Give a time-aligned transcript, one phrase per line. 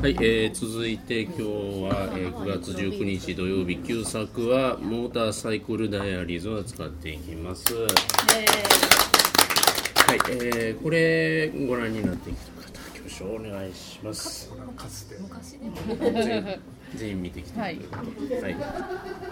[0.00, 7.74] はい、えー、続いて今日は、えー、9月19日土曜日旧作はモーターサイクルダイアリーズを使っていきます。
[7.74, 7.88] はい、
[10.30, 14.52] えー、これご覧になってきた方挙手お願いします。
[16.94, 18.56] 全員見てきてくれるとはい。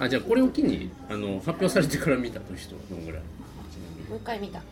[0.01, 3.21] あじゃあこれを機にあの発表されてから見たという人どのぐらい？
[4.10, 4.59] もう一回見た。
[4.59, 4.62] あ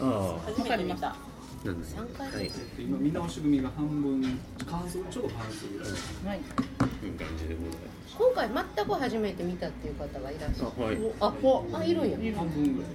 [0.00, 1.16] あ、初めて見た。
[1.64, 1.98] なんですね。
[1.98, 4.22] 三回はい、今見直し組が半分
[4.66, 6.38] 半数ちょっと半数ぐらいはい。
[6.38, 8.16] いい感じでございます。
[8.16, 10.70] 今回全く初めて見たっていう方がいらっしゃる。
[10.78, 12.36] あはい、あ、あ、いるんや。
[12.36, 12.90] 半分ぐらい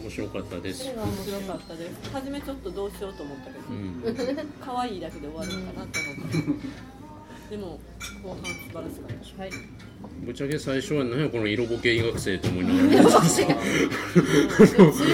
[0.00, 0.84] 面白かったです。
[0.84, 0.94] 面
[1.24, 2.10] 白かったです。
[2.12, 4.02] 初めちょっとどうしようと思ったけうん。
[4.36, 7.50] ど、可愛いだけで終わるかなと思った。
[7.50, 7.78] でも
[8.22, 8.82] 後半素晴ら
[9.24, 9.42] しかった。
[9.42, 9.50] はい。
[10.24, 13.46] ぶっちゃけ最初は何やこの色ボケ医学生と思いながら推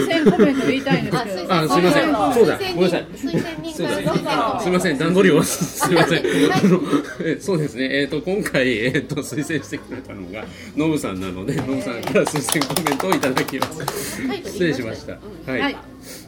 [0.08, 1.04] 薦コメント言いたいん。
[1.06, 1.54] です、けど。
[1.54, 2.04] あすいません。
[2.34, 2.80] そうだごめん。
[2.82, 4.04] なさい推薦人すいません。
[4.04, 4.98] から推薦すみません。
[4.98, 6.18] 段取りをすみません。
[6.18, 6.20] あ
[6.62, 6.80] の
[7.20, 10.44] えそうですねえっ、と今回えっ、と推薦してくれたのが
[10.76, 11.20] ノブさん。
[11.20, 12.02] なのでノブさん。
[12.02, 15.12] から推薦コメントをいただきますタイトル失礼しました
[15.50, 15.76] はい、はい、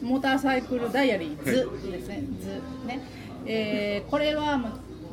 [0.01, 2.47] モーターサイクルダイアリーズですね、図
[2.87, 3.01] ね、
[3.45, 4.57] えーこれは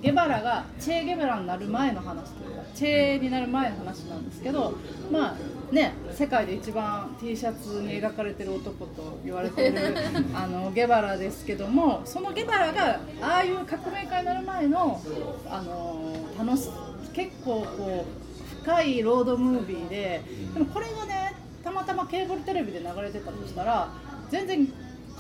[0.05, 4.75] ゲバラがチェ・ゲバラになる前の話というかチェになる前の話なんですけど
[5.11, 9.79] まあね世界で一番 T シャツに描かれてる男と言われてる
[10.37, 15.01] あのゲバラですけどもそのゲバラがああいう革命家になる前の
[15.49, 16.69] あの楽し
[17.15, 20.21] 結構こう深いロードムービーで
[20.53, 21.33] でもこれがね
[21.65, 23.89] たまたまケーブルテレビで流れてたとしたら
[24.31, 24.69] 全然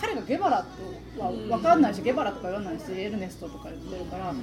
[0.00, 0.64] 彼がゲバラ
[1.16, 4.34] とは分かんないしゲバラとか言わないしエルネストとか言ってるから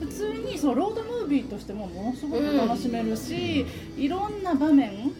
[0.00, 3.66] 普通にそのロードムービーとしてもものすごく楽しめるし
[3.96, 5.14] いろんな場面好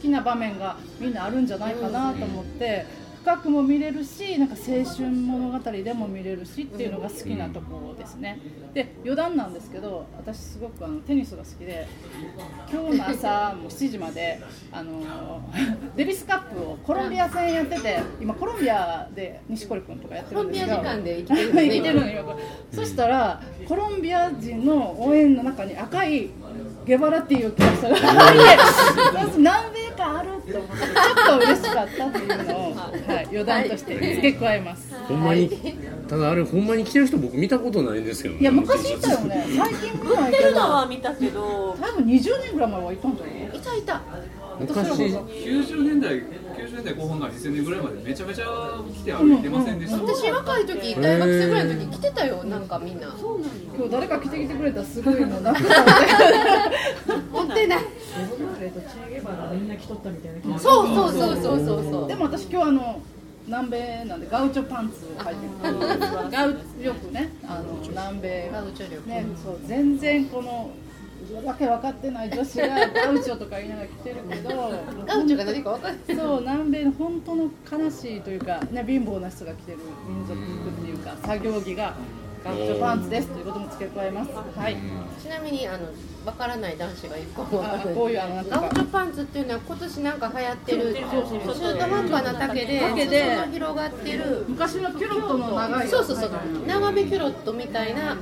[0.00, 3.05] きな場面がみんなあるんじゃないかなと思って。
[3.26, 8.38] 深くも見れるしなんか青春物語でも見れるしっていうのが好きなところですね。
[8.72, 11.88] で余談なんですけど私すごくあのテニスが好きで
[12.72, 15.02] 今日の朝もう7時まであの
[15.96, 22.38] デビスカップをコロンビア戦やってて今コロンビアで錦織君とかやってるんですよコロンビア時間で生きてるのね 生きてるのよ。
[22.70, 26.30] そしたらコロンビア人の応援の中に赤い
[26.86, 29.20] ゲバラっていうキャラクターが。
[29.20, 35.50] あって何名かあると思ってちょっと嬉しかったっていうのを、はい、余談として付け加えます、ほんまに
[36.08, 39.46] ただあれほんまに来てる人僕見たことないんですけど、ね、いや昔いたよね。
[39.56, 43.36] 最近見ないけてるどのは見たけど多分20年ぐらい前はいたんじゃない？
[43.56, 44.00] いたいた。
[44.60, 44.88] 昔。
[44.90, 46.12] 90年代。
[46.14, 46.45] 90
[46.76, 48.44] 年代後半から2000年ぐらいまでめちゃめちゃ
[48.94, 53.08] 来て歩いてませんでした、私若い時、大学生ぐらいの時来てたよ、なんかみんな。
[53.08, 55.40] 今日誰か来てきてくれたらすごいの。
[55.40, 55.52] な
[57.32, 57.78] 持ってない。
[60.58, 62.08] そうそうそうそうそうそう。
[62.08, 63.00] でも私今日あの
[63.46, 66.50] 南米なんでガウチョパンツを履いてるガウ
[66.82, 69.08] よくねあの南米ガウチョ力。
[69.08, 69.58] ねそう。
[69.64, 70.70] 全然この
[71.44, 74.48] わけ分かってない女子がガウチョとか言いながら着てるけど
[75.06, 76.16] ガウチョが何か分かんない。
[76.16, 79.78] そう南米の本当の悲しいというか、ね、貧乏な人が着てる
[80.08, 81.94] 民族服っていうか作業着が
[82.44, 84.30] ガウチョパンツですということも付け加えます。
[84.30, 84.76] はい。
[85.20, 85.88] ちなみに、あの、
[86.24, 87.64] わからない男子が一個も。
[87.92, 93.24] こういうあのガウチョパンツっていうのは今年なんか流行ってる中途半端な丈で丈で。
[93.24, 94.44] 裾の広がってる。
[94.48, 96.30] 昔のキュロットの長いそうそうそう。
[96.68, 98.16] 長めキュロットみたいな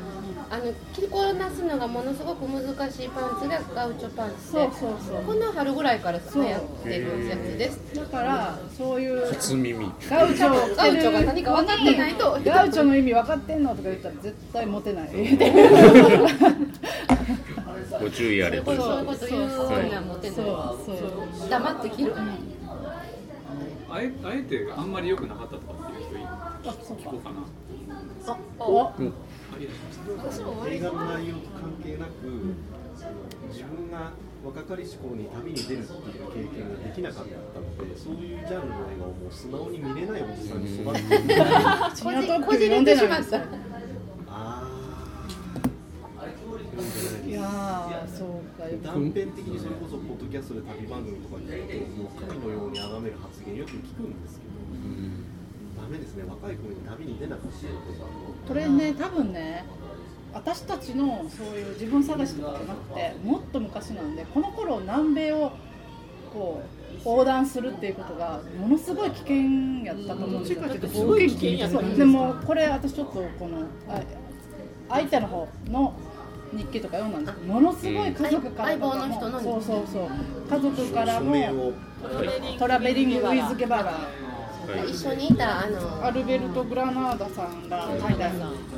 [0.50, 4.58] あの着こなすのがものすごく難しいパンツがガウチョパンツで。
[4.60, 5.22] そうそうそう。
[5.24, 7.80] この春ぐらいから流そう行ってるやつです。
[7.94, 9.26] だからそういう。
[9.32, 9.90] 初耳。
[10.08, 12.38] ガウチョガウチョが何か分かってないと。
[12.44, 15.08] ガウチョの意味分かってんのとか言ったら絶対モテない。
[18.00, 21.50] ご注意あれそういうこと言うのはモテそうなそうい。
[21.50, 22.14] 黙って着る
[23.88, 27.02] あえあえてあんまり良くなかったとかっていう人いあそうか。
[27.02, 27.36] 聞こうかな。
[28.58, 29.18] おありがとう
[29.48, 29.93] ございます
[30.68, 32.10] 映画の内容と関係なく、
[33.48, 34.12] 自分が
[34.44, 41.24] 若かりし頃に旅に出るっていう経験ができなかったのでそういうジャンルの映画をもう素直に見れないおじさんに育ってる。
[42.02, 43.42] こじこじれてしまった。
[44.28, 44.70] あ
[47.26, 48.28] いやーそう
[48.60, 54.52] か断片的にそれこそポッドキャストで旅番組とかに行くともう神のように崇める発言よく聞くんですけど、
[55.82, 56.24] ダメですね。
[56.28, 57.56] 若い頃に旅に出なかった
[58.46, 59.64] これね多分ね
[60.34, 65.52] 私たちのそういう自分探しとかじゃなくてもっと昔なんでこの頃南米を
[66.32, 69.36] こう横断するっていうことがものすごい危険
[69.84, 70.62] やったと思うんですよ。
[70.88, 74.00] すごい危険やったでもこれ私ちょっとこのあ
[74.88, 75.94] 相手の方の
[76.52, 78.92] 日記とか読んだんですけどものすごい家族からも
[79.40, 80.08] そうそうそう。
[80.50, 81.72] 家族から署も
[82.58, 84.23] トラベリング・ウィズ・ゲバラはい
[84.88, 85.34] 一緒にい。
[85.34, 88.30] たあのアルベルト・グラナーダさんが書いた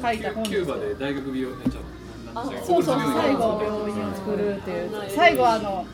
[0.03, 1.57] 書いた本キューバで大学病院
[2.65, 4.91] そうそう最後病院を作るっていう。
[5.15, 5.87] 最後あの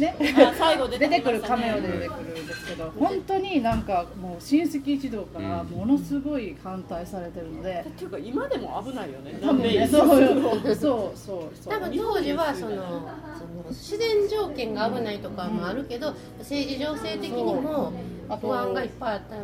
[0.00, 0.16] ね。
[0.38, 7.84] あ最後出出てくるカメオで出てくるんですけど本当になんかもう親戚一同からものすごい反対されてるので。
[7.88, 9.38] っていうか今でも危ないよね。
[9.42, 11.72] 多分ねそうよそうそうそう。
[11.72, 17.92] 多分当時はそのその自然条件が危ないとかもあるけど、政治情勢的にも
[18.40, 19.42] 不安がいっぱいあったの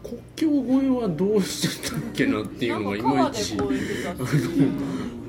[0.00, 3.56] 国境越えはどうしてたっけなっていうのがいまいち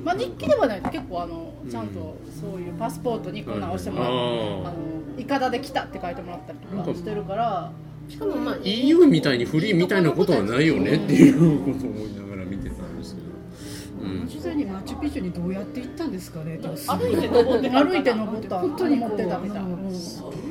[0.04, 4.74] まあ日記ではないと結構あのちゃんとそういうパスポートにこんなん押してもらって、あの
[5.18, 7.72] イカダで来たって書いてもらったりとかしてるから
[8.08, 16.58] しかもまあ EU みたいにフリーみたいなことはないよねっていうことを思いながら見てたんですけど、うん、実際にマチュピチュにどうやって行ったんですかね。
[16.58, 18.58] 歩いて登ってた歩いて登った。
[18.58, 19.90] 本当に持ってたみたいな、うん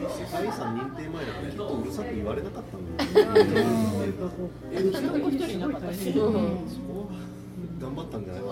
[0.10, 3.54] 世界遺産認定前だからきっとうるさく言われなかったんだよね
[4.92, 6.90] なんか一人いなかったし、うん。
[7.80, 8.48] 頑張ったんじゃないか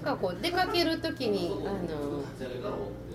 [0.00, 2.24] かこう出かける時にあの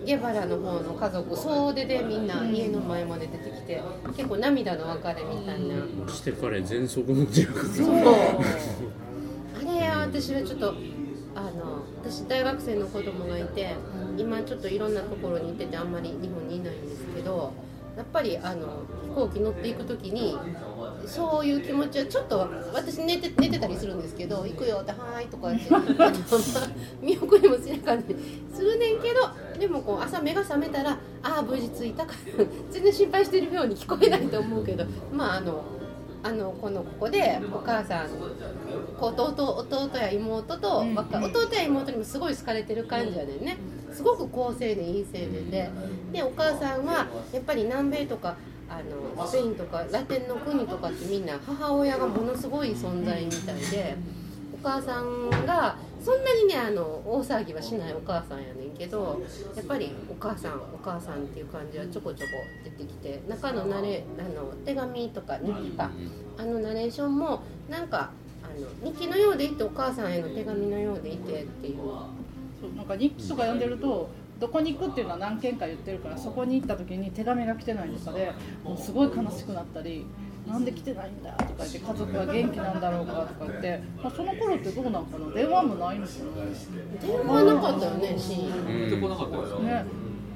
[0.05, 3.81] ゲバラの方の家族総出でみんな家の前まで出てきて
[4.15, 8.15] 結構涙の別れみたいな、して彼喘息持ちだからそう。
[9.55, 10.75] あれ私はちょっと
[11.35, 13.75] あの私大学生の子供がいて
[14.17, 17.53] 今ちょっといろんなところに行っててあんまり日本にいないんですけど
[17.97, 20.37] やっぱりあの飛行機乗っていく時に
[21.07, 25.69] そういう気持ちはちょっと私寝て寝てたりするんですけど「行くよ」って「はーい」とか言って
[27.01, 28.15] 見送りもしなかったり
[28.53, 30.91] するねんけどでもこう朝目が覚めたら
[31.23, 35.63] 「ああ無事着いたから全然心配してるように聞こえないと思うけど まああの
[36.23, 38.09] あのこのここでお母さん
[38.99, 43.57] 弟弟や妹と、若弟や妹にもすごい好かれてる感じやねんね。
[43.93, 45.69] すごく好青年いい青年で。
[46.11, 48.37] でお母さんはやっぱり南米とか
[48.69, 48.81] あ
[49.17, 53.95] のスペインとかラテンの国とかってみんな母親がものすごい存在みたいで
[54.53, 59.21] お母さんがそんなにねあの大騒ぎはしないお母さんやねんけど
[59.55, 62.31] やっぱりお母さんお母さんっていう感じはちょこちょこ
[62.63, 65.91] 出てきて中のナレあの手紙とか日記か
[66.37, 68.11] あのナレーションもなんか
[68.43, 68.47] あ
[68.83, 71.77] の日記のようでいてお母さんへの手紙のようでいてっていう。
[72.61, 74.09] そうなんか日記とか読んでると
[74.39, 78.31] どこに行くっていうのは何件か言ってるからそこに行った時に手紙が来てないとかで
[78.63, 80.05] もうすごい悲しくなったり
[80.45, 85.33] なんで来てないんだとか言って家族は元気なんだろうかとか言って、まあ、その頃ってどうなんかな？
[85.33, 86.13] 電話もないのか
[87.01, 88.15] 電話なかったよね。
[88.19, 89.85] シーン出てこなかったですよなね。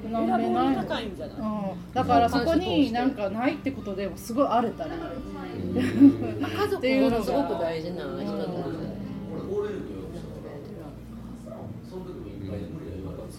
[0.02, 0.26] 選なん。
[0.40, 8.69] でないの高いんじゃないうん、だからそこになんかないってことですごい荒れたり、まあ家族ものすごく大事な人だった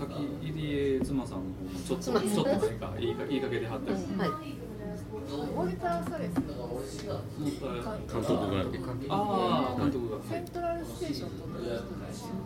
[0.02, 4.30] さっき入江妻さんの方もちょっとちょっとなんか言いか言いかけてはったりするはい。
[5.56, 7.22] モニターサレス監督が。
[9.10, 10.18] ああ監督が。
[10.26, 11.36] セントラルステーションと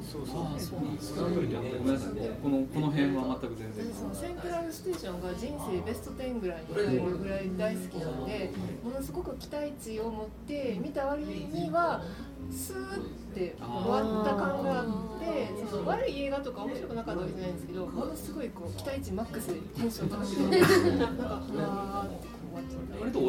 [0.03, 0.83] そうそうそう。
[0.83, 2.11] なんですごめんなさい
[2.43, 3.87] このこの辺は全く全然。
[3.87, 8.51] でそのセントラルステーションが人生ベスト10ぐらいに入るぐらい大好きなので
[8.83, 12.03] ものすごく期待値を持って見た割には
[12.51, 14.85] スーって終わった感があっ
[15.19, 23.01] てその悪い映画とか面白くなかったわけじゃないんですけどものすごいこう期待値マックスでテンション高くてなんかうわーってこう終わっちゃった。
[23.01, 23.19] 割と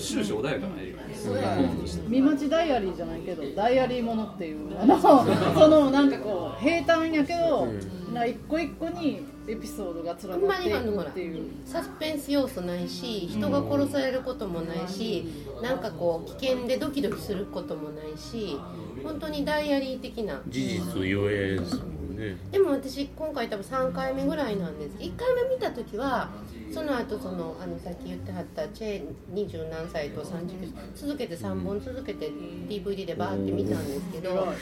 [0.00, 2.08] 終始穏やかな映画。
[2.08, 7.68] 見待ちダイアリーじゃないけどダイアリーものっていうあのそのなんかこう平坦やけど、
[8.14, 11.50] な一個一個にエピソードが連なっていくっていう。
[11.66, 15.26] サスペンス要素ないし人が殺されることもないし
[15.62, 18.56] なんかこう危険でドキドキすることもないし
[19.02, 20.40] 本当にダイアリー的な。
[20.48, 22.36] 事実言えずね。
[22.50, 24.96] でも私今回多分3回目ぐらいなんです。
[24.98, 26.28] 1回目見た時は
[26.72, 32.30] その後そのあのさっき言ってはったチェ二十何歳と30続けて3本続けて
[32.68, 34.52] DVD でバーって見たんですけど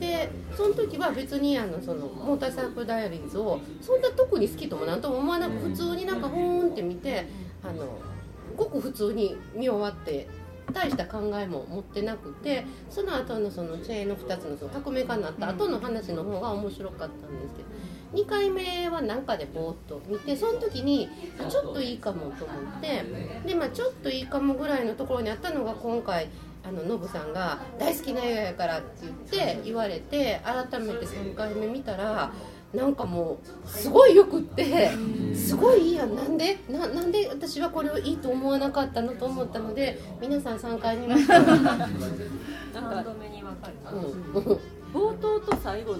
[0.00, 7.26] でその時は別にあのそのモーターサークルダイアリーズをそんな特に好きともなんとも思わなく普通になんかほーんって見て
[7.62, 7.86] あの
[8.56, 10.26] ごく普通に見終わって
[10.72, 21.08] 大した考えも持ってなくてその後のそのチェーンの2つのその革命家になった後の話の方が面白かったんですけど2回目は何かでぼーっと見てその時に
[21.48, 23.04] ちょっといいかもと思って
[23.46, 26.28] で、まあ、ちょっといいかもぐらいのところにあったのが今回
[26.64, 29.12] あのノブさんが「大好きな映画やから」って言っ
[29.56, 32.32] て言われて改めて3回目見たら。
[32.74, 34.90] なんかもうすごいよくって
[35.34, 36.14] すごいいいやん。
[36.14, 43.04] なんでななんで私はこれをいいと思わなかったのと思ったので皆さん3回見ました、うんなんか
[43.92, 44.58] うん
[44.92, 45.96] 冒頭と最後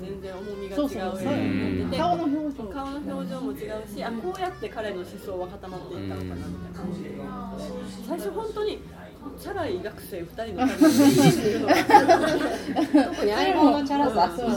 [0.00, 1.36] 全然重みが違うそうそうそうう。
[1.36, 2.64] んで顔の表情。
[2.64, 3.58] 顔の表情も違う
[3.92, 7.02] しあこうやって彼の思想は固まっていったのかなみたいな感じ。
[7.04, 7.10] で
[8.08, 8.78] 最初本当に
[9.38, 11.58] チャラい学生2人の感じで
[13.04, 14.32] 特に相棒のチャラさ。
[14.36, 14.50] そうお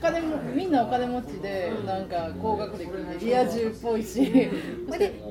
[0.00, 4.24] 金もみんなお金持ちでなんか高学歴でリア充っぽいし。
[4.24, 4.50] で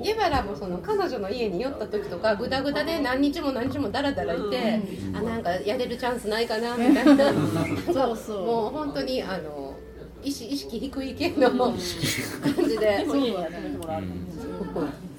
[0.03, 4.81] ゲバラもその彼女の家に寄った時とかグダグダで何日も何日もダラダラいて、
[5.13, 7.33] あなんかやれるチャンスないかなみたいな。
[7.93, 8.45] そうそう。
[8.45, 9.73] もう本当にあの
[10.23, 12.97] 意識意識低い系の感じで。
[12.97, 14.03] でも家には泊めてもらう。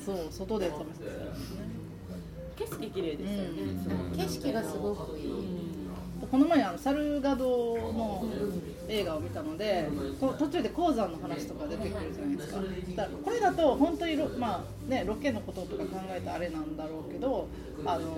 [0.05, 1.29] そう外で食べて
[2.57, 5.27] 景色綺麗ですよね、景色がすごくいい。
[6.31, 8.25] この前あのサルガドの
[8.89, 9.89] 映画を見たので
[10.21, 17.49] 途中で鉱山の話とか出てくるじゃないですかだからこれだと本当にロ,、まあね、ロケのこととか考えたあれなんだろうけど
[17.87, 18.17] あの、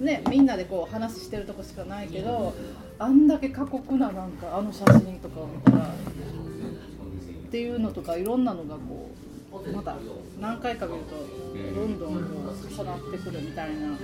[0.00, 2.54] ね、みんなでこう話してるとこしかないけど
[2.98, 9.10] あんだけ過酷ななんかあの写真とかを見たらっていうのとかいろんなのがこ
[9.64, 9.96] うまた
[10.38, 11.16] 何回か見ると
[11.74, 13.96] どんどん重なってくるみたいな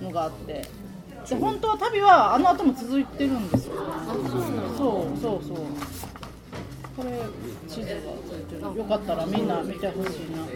[0.00, 0.85] のがあって。
[1.28, 3.80] で本当は旅はあの後も続いてるんですよ、ね、
[4.76, 5.56] そうそうそう。
[6.96, 7.20] これ
[7.68, 10.46] 地図がついてるよかったらみんな見てほしいな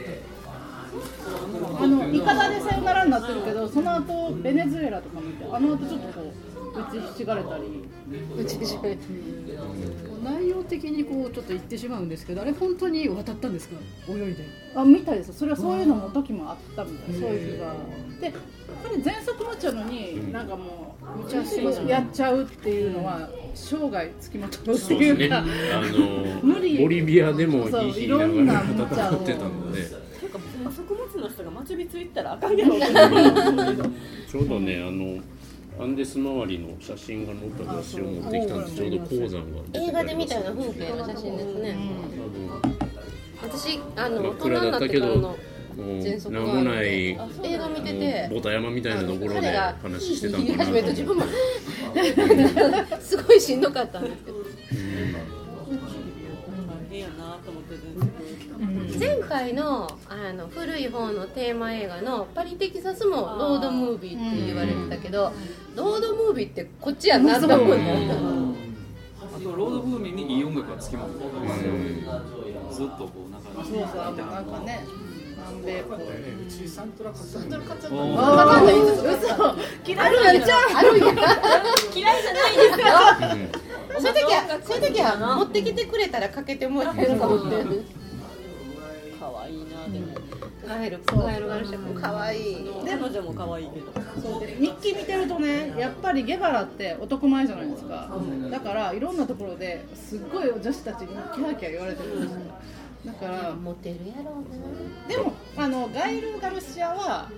[1.79, 6.33] あのイカダでさよならになってるけどその後ベネズエラとか見てあの後ちょっとこ
[6.75, 7.85] う打ちひしがれたり。
[8.37, 8.77] うちし
[10.25, 13.77] 内容的にこうちょっと言ってしまうんですけどあれ本当に渡ったんですか？
[14.09, 14.45] 泳いで。
[14.75, 15.33] あ見たいです。
[15.33, 17.15] それはそういうのも時もあったみたい。
[17.15, 17.73] そういう日が。
[18.21, 18.35] で
[18.83, 24.95] 彼全速持ちなのになんかもう無茶しやっちゃうっていうのは生涯つきまとうって。
[24.95, 26.79] いうかあの 無理。
[26.79, 30.39] ボリビアでもそうヒながらいろんな無茶を戦ってたので、ていうか
[30.75, 35.21] 食物の人がマチュピツ行ったらあかんやろ ちょうどねあの
[35.83, 38.77] アンデス周りの写真が載った雑誌を持ってきたんです。
[38.77, 41.77] ちょうど鉱山が映画で見たような風景の写真ですね。
[43.43, 45.37] 私あの大人暗になだってからの
[45.81, 51.25] もう全速名もない映画見ててボタ山みたいなところで話してたん言いかなと始めると自分も
[53.01, 54.39] すごいしんどかったんですけど。
[54.41, 54.47] 大
[56.91, 57.77] 変やなと思って
[58.89, 65.33] 全然前回のあの古い方のテーマ映画の「パリ・テキサス」もロードムービーって言われてたけど
[65.77, 67.83] ロードムービーってこっちやなと思って
[69.23, 71.21] あとロードブーミーにいい音楽がつきまとって。
[72.71, 74.87] ずっとこうなんかそうそうなんかね
[75.51, 77.25] 南米っぽいサントラ買っ
[77.81, 78.91] たおーあかんない嘘
[79.87, 81.13] 嫌いなんちゃうあるんや
[81.95, 82.87] 嫌いじゃないですよ。
[84.01, 84.81] そういう時はそうい。
[84.81, 87.77] う時は持ってきてくれたらかけてもらえるかもしれない。
[89.19, 89.59] 可愛い。
[89.65, 90.07] なでも
[90.67, 92.71] ガエルガエルガルシ可愛い。
[92.87, 93.71] 彼女も可愛い。
[93.71, 93.87] けど
[94.23, 97.69] そうで日記見てるとねやっぱりゲバラって男前じゃない。
[97.71, 98.09] ですか
[98.51, 99.01] だからい。
[99.01, 100.49] ろんなところですっごい。
[100.51, 102.41] 女子たちにキャーキャー言われてるんですよ
[103.05, 107.29] だからモテるやろうでもあのガイル・ガルシアは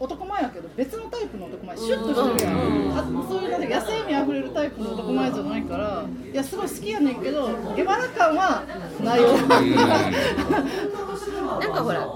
[0.00, 2.98] 男前やけど別のタイプの男前シュッとしてるやん。
[2.98, 8.64] あそういうなんか野生味あふれるタイプの男前じゃないからいやすごい好きやねんけどゲバラ感は
[9.04, 9.60] ないよな
[11.60, 12.08] なんかほら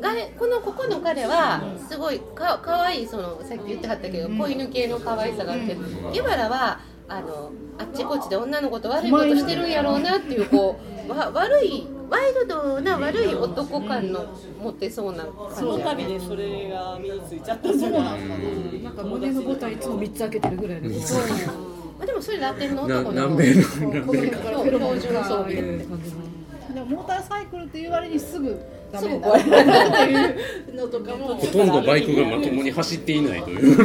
[0.00, 5.76] ガエこのここの彼はすごいかかわいいそのさっき言ってはったけど子犬系の可愛さがあって
[6.12, 14.26] ゲバラはあのあっちこっちで女の子と悪いことしてるんやろうなっていうこうわ悪いワイルドな悪い男感の
[14.60, 20.90] 持ってそうなその感じや旅でそれが身についちゃったんじゃないなんか胸のボタンいつも3つ開けてるぐらいの。
[20.90, 24.38] まあでもそれラテンのな男の南米のそう南米の。
[24.38, 28.60] 標標準装備いう感じのでもモーターサイクルっていう割にすぐ
[29.00, 33.76] ダメにすぐ壊れなるっていうのとかもほとんどバイクがまともに走っていないという。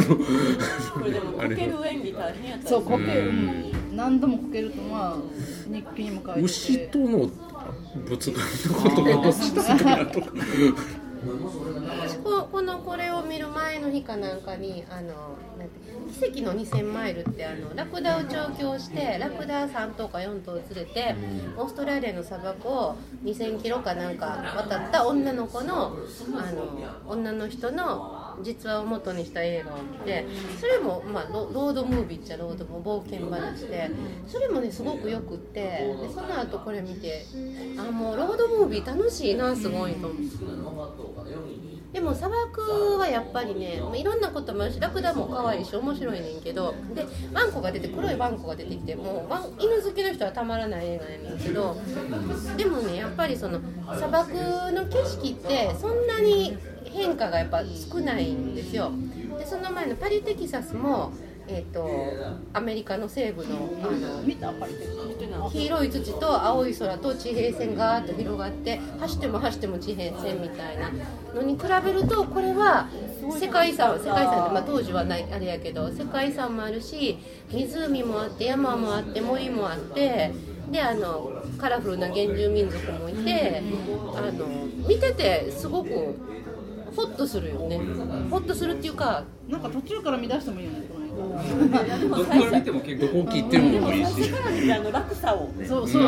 [0.92, 3.96] これでもこける演技大変やったそうこける、うん。
[3.96, 5.16] 何度もこけるとまあ
[5.72, 7.30] 日記にも書いてて牛との
[8.06, 9.96] ぶつかりのことがどうしたか。
[9.96, 10.26] なとか。
[10.30, 11.01] 私
[12.24, 15.82] ここのこれを見る前の日かなんかにあのなんて
[16.20, 21.14] 奇跡の2000マイルってあのラクダを調教してラクダ3頭か4頭連れて
[21.56, 25.96] オーストラリアの砂漠を2000キロかなんか渡った女の子の
[26.34, 30.26] あの女の人の実話を元にした映画を見て
[30.60, 33.90] それも、まあ、ロロードムービーっちゃロードも冒険話で
[34.26, 37.24] それもねすごくよくってでその後これ見て
[37.78, 40.18] あもうロードムービー楽しいなすごいと思っ
[41.06, 41.11] て。
[41.92, 51.76] でも砂漠はやっぱりねいろんなこともあるしラクダも可愛いし面白いねんけどでワンコが出て黒いワンコが出てきてもう犬好きの人はたまらない映画やねんけど
[52.56, 53.60] でもねやっぱりその
[53.94, 54.32] 砂漠
[54.72, 58.92] の景色ってそんなに変化がやっぱ少ないんですよ。
[59.38, 61.12] でその前のパリ・テキサスも、
[61.52, 61.88] ええっ、と
[62.52, 66.72] アメリカの西部のあの黄色い土と青い。
[66.82, 70.90] 空と地平線がーっと広がって走っても走っても地平線みたいな
[71.34, 72.88] のに比べるとこれは
[73.38, 77.18] 世界遺産世界遺産って、まあ、当時はないあれやけど世界遺産もあるし
[77.50, 80.32] 湖もあって山もあって森もあって
[80.70, 83.62] であのカラフルな原住民族もいて
[84.16, 84.46] あの
[84.88, 85.90] 見ててすごく
[86.96, 87.78] ホッとするよね。
[88.30, 94.12] ホッとするっていうかなんか途中から見出してもいいよねどこから見ても結ど構こ切ってもいいし
[94.72, 96.02] あの落差を間そうそう。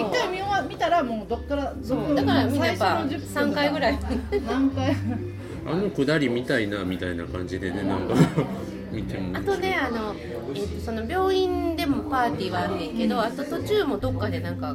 [0.00, 3.98] 一回見終わ見たらもうどっからそうだからみんなやっぱ最初の10分3回ぐらい
[4.46, 4.96] 何回
[5.66, 8.14] あのくだり見たいなみたいな感じでねなんか
[9.34, 10.14] あとねあの、
[10.54, 14.74] えっとその病院でもパーティーはあんねんけどあと途中もどっかでなんか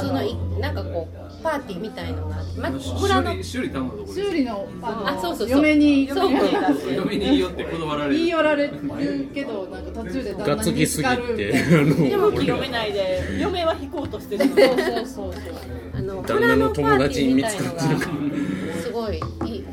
[0.00, 5.56] 普通のいなんかこうパーティーみたいのがあって、ま、村の修理頼むとこ修理のあのあそうそうそう。
[5.58, 6.32] 嫁にそう。
[6.94, 7.20] 嫁に。
[7.20, 8.16] 言いよって断られる。
[8.16, 13.38] 言い寄られるけどなんか途中でが旦那に見つかるでも読めないで。
[13.40, 14.56] 嫁は引こうとしてるの。
[14.56, 15.42] そうそうそうそう
[15.92, 19.20] あの旦那の友達に見つ村のかってるかパーティーみたいのがすごい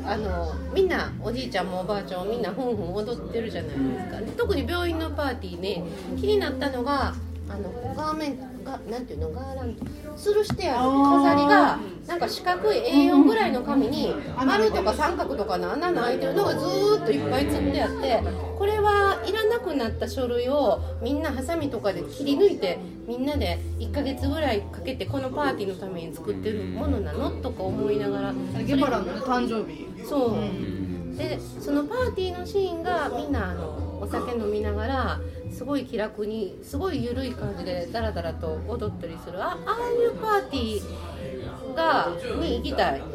[0.08, 4.20] あのみんなおじいちゃんもおばあちゃんもみんなふんふん踊ってるじゃないですか。
[4.20, 5.84] で特に病院のパーティーね
[6.18, 7.14] 気になったのが
[7.50, 9.84] あのガーメンがなんていうのガーランド。
[10.18, 14.12] 吊るしてある飾りがなんか四角い A4 ぐらいの紙に
[14.44, 18.20] 丸とか三角とかの穴の開いてるのがずーっといっぱいつってあって
[18.58, 27.30] これはいらなくなった書類をみんなハサミとかで切り抜いてみんなで1ヶ月ぐらいかけてこのパーティーのために作ってるものなの？
[27.40, 28.34] とか思いながら。
[28.64, 31.16] ゲバラのね誕生日そう。
[31.18, 42.08] でそのパーティーのシーンがみんなあのお酒飲みながらすごい気楽にすごい緩い感じでダラダラと踊ったりするあああいうパーティーが
[42.40, 43.02] に行きたい。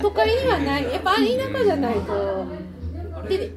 [0.00, 0.84] 都会にはない。
[0.92, 1.20] やっぱ田
[1.58, 2.44] 舎じゃないと。
[3.28, 3.52] で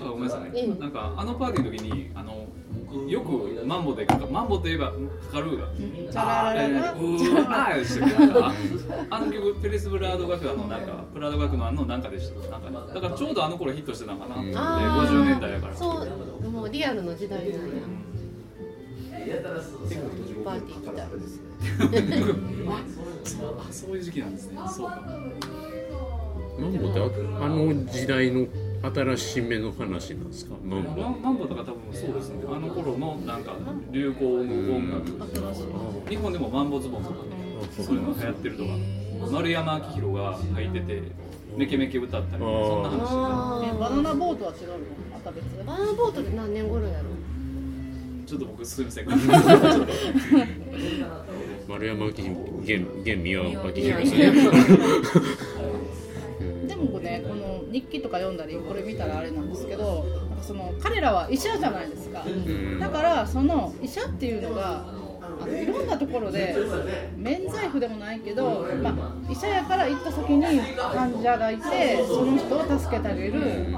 [0.00, 0.50] あごめんなさい。
[0.54, 2.46] ええねなんかあのパーティーの時にあの
[3.08, 4.92] よくマンボでマンボといえば
[5.30, 5.68] カカルーが。
[6.12, 8.14] チャララララうーあーでしたっけ？
[9.10, 12.50] あの曲ペレス・ブラード楽団のなんかプラード楽団のなんかでした。
[12.50, 12.76] なんかね。
[12.94, 14.34] だからちょうどあの頃ヒットしてたのかな。
[14.34, 15.74] と思ってあ50年代やから。
[15.74, 16.04] そ
[16.42, 17.56] うもうリアルの時代なんや。
[20.44, 21.04] パーティー行きたい
[22.68, 24.58] あそういう時期なんですね。
[24.68, 25.00] そうか。
[26.58, 27.04] マンボってあ
[27.44, 28.46] あの時代の
[28.82, 30.54] 新しめの話なんですか？
[30.64, 30.90] マンボ。
[31.02, 32.42] マンボとか多分そうですね。
[32.48, 33.52] あの頃のなんか
[33.90, 35.06] 流行の音楽
[36.10, 37.20] 日本でもマンボズボンとかね
[37.76, 37.96] そう。
[37.96, 38.70] いうの流行ってるとか。
[39.30, 41.02] 丸山明宏が履いてて
[41.56, 44.78] メケメケ歌ったりそんな話あえバナナボートは違うの？
[45.12, 45.44] また別？
[45.44, 47.04] ーバナナボートって何年頃やろ
[48.26, 49.06] ちょっと僕すみません。
[51.68, 52.18] 丸山明現
[53.04, 53.72] 現宮明宏。
[53.80, 55.51] 宮ですねでもねこの
[57.72, 62.22] 日記とか読んだりこれ見たらあれなんですけどなんかその彼らは医者じゃないですか。
[62.22, 62.78] ん。
[62.78, 64.84] だからその医者っていうのが
[65.40, 66.54] あのいろんなところで
[67.16, 73.68] 免罪符でもないけど、まあ、医者やから行った先に患者がいてその人を助けてあげる、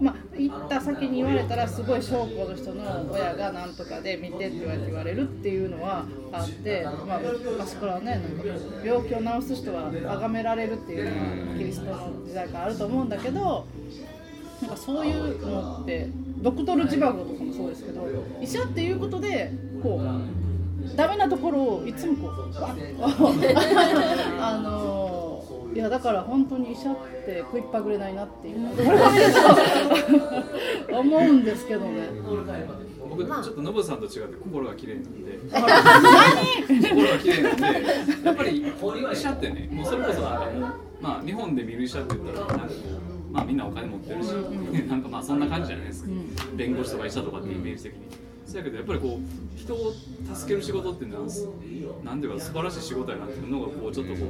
[0.00, 8.44] まあ、行った先に言われたらすごい証拠の人の親がなんとかで見てって言われるっていうのはあって、まあ、昔からねなんか
[8.84, 13.66] 病気を治す人は崇められるっていうのはキリストの時代からあると思うんだけど。
[14.62, 18.06] なんかそういうのってドクトル・ジバゴとかもそうですけど
[18.40, 19.50] 医者っていうことで
[19.82, 23.02] こうダメなところをいつもこうバッ
[24.40, 25.01] あの
[25.74, 28.60] いやだから本当に医者って食いっぱぐれないなっていう。
[28.60, 28.68] の
[30.92, 32.08] は思うんですけどね。
[33.08, 35.38] 僕ちょっとノブさんと違って心が綺麗なんで。
[36.88, 37.64] 心が綺麗なんで
[38.24, 42.72] やっぱり医者ってねもうそれこそなんかもうまあ日本で見る医者って言ったらなんかこ
[43.30, 46.10] うまあみんなお金持ってるし、ねなんかまあそんな感じじゃないですか、
[46.54, 48.00] 弁護士とか医者とかってイメージ的に。
[48.52, 49.94] そうやけどやっぱりこう人を
[50.34, 51.28] 助ける仕事っていうのは
[52.04, 54.26] なんていうか素晴らしい仕事やなっていうのがこうちょっとこ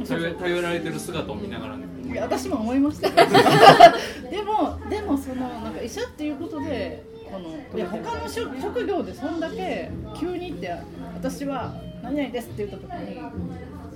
[0.00, 1.84] う頼頼られてる姿を見ながらね。
[2.10, 3.10] いや私も思いました。
[3.10, 3.16] で
[4.42, 10.72] もでもそのなんか医者っていうことでこのいや他の職職業でそんだけ急にって
[11.14, 13.16] 私は何々ですって言った時に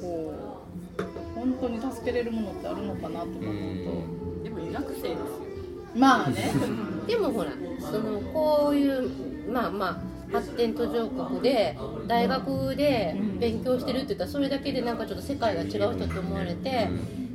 [0.02, 0.34] こ
[0.98, 1.02] う
[1.34, 3.50] 本当に助けれるものってあるのかなとか思
[4.40, 5.14] うでも医学生ですよ。
[5.14, 6.52] とまあね。
[7.08, 10.00] でもほらそのこういうまあまあ
[10.32, 16.88] 発展途上国で大学で勉強してるって言ったらそれだけでなんかちょっと世界が違う人って思われて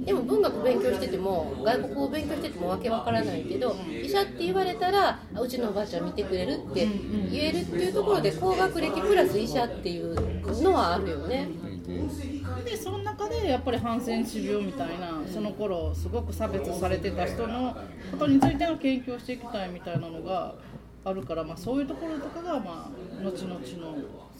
[0.05, 6.87] でも文学勉強してても外国語勉強しててもわけわからないけど医者って言われたらうちのおばあちゃん見てくれるって
[7.31, 11.49] 言えるっていうところで高学歴プラス医者っていうのはあるよね。
[12.63, 17.75] でその中でやっぱりハンセン氏病みたいなその頃すごく差別されてた人の
[18.11, 20.55] ことについての研究をしていきたいみたいなのが
[21.05, 23.61] あるから、まあ、そういうところとかが、まあ、後々の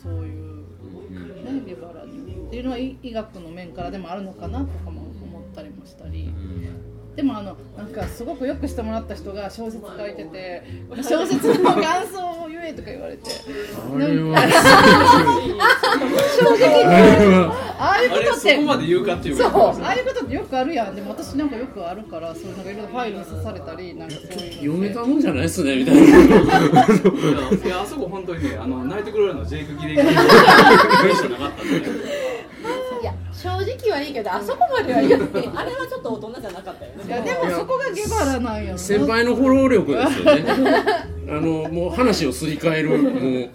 [0.01, 0.65] そういう、
[1.43, 6.33] ね、ゲバラにっていうのは医医学の面からでもあるのかなとかも思ったりもしたり。
[7.15, 10.63] でもあのなんかすごくよくしてもらった人が小説書いてて
[11.01, 13.31] 小説の感想を言えとか言われて。
[13.95, 14.41] あれは
[16.37, 19.37] 正直あああいうことってこまで言うかっていう。
[19.37, 20.95] そうかああいうことってよくあるやん。
[20.95, 26.01] でも私なんかよくあるからそういうなんかいろいろファイルに刺されたりなんかそういう読めのたもんじゃないっすねみたいな。
[26.01, 31.67] いやいやあそこ本当にねあの泣いてくれるのジェイク・ギレンギレンしかなかったん
[33.45, 40.75] 正直はいいけどあそこまでは言ってあれはちょっと大人じゃなかったよねいやでもそこがゲバラなんや先輩のフォロー力ですよね。
[41.29, 43.49] あのもう話をすり替えるもう。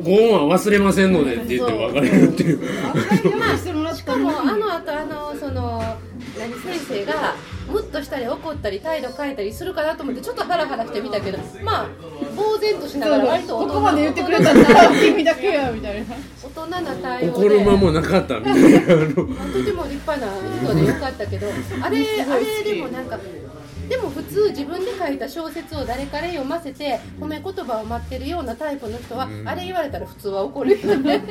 [0.00, 2.64] ご恩は忘れませんのでって言って別れるっていう。
[2.64, 5.77] してもらっしたかものあの後あのその
[6.38, 7.34] 何先生が
[7.68, 11.88] ムッとしたり怒ったり態度変えたりするかなと思ってちょっとハラハラしてみたけどまあ
[12.36, 14.90] 呆然としながら割と大人ここまで言ってくれたんだ。
[15.00, 18.80] 君だけやみたいな大人な対応怒る間もなかったみたいな。
[18.86, 18.94] と
[19.64, 20.26] ても立派な
[20.62, 21.46] 人でよかったけど
[21.82, 23.18] あれあれでもなんか
[23.88, 31.22] でも普通自分で書いた小説を誰から読ませて褒め言葉を待ってるようなタイプの人は、あれ言われたら普通は怒るよね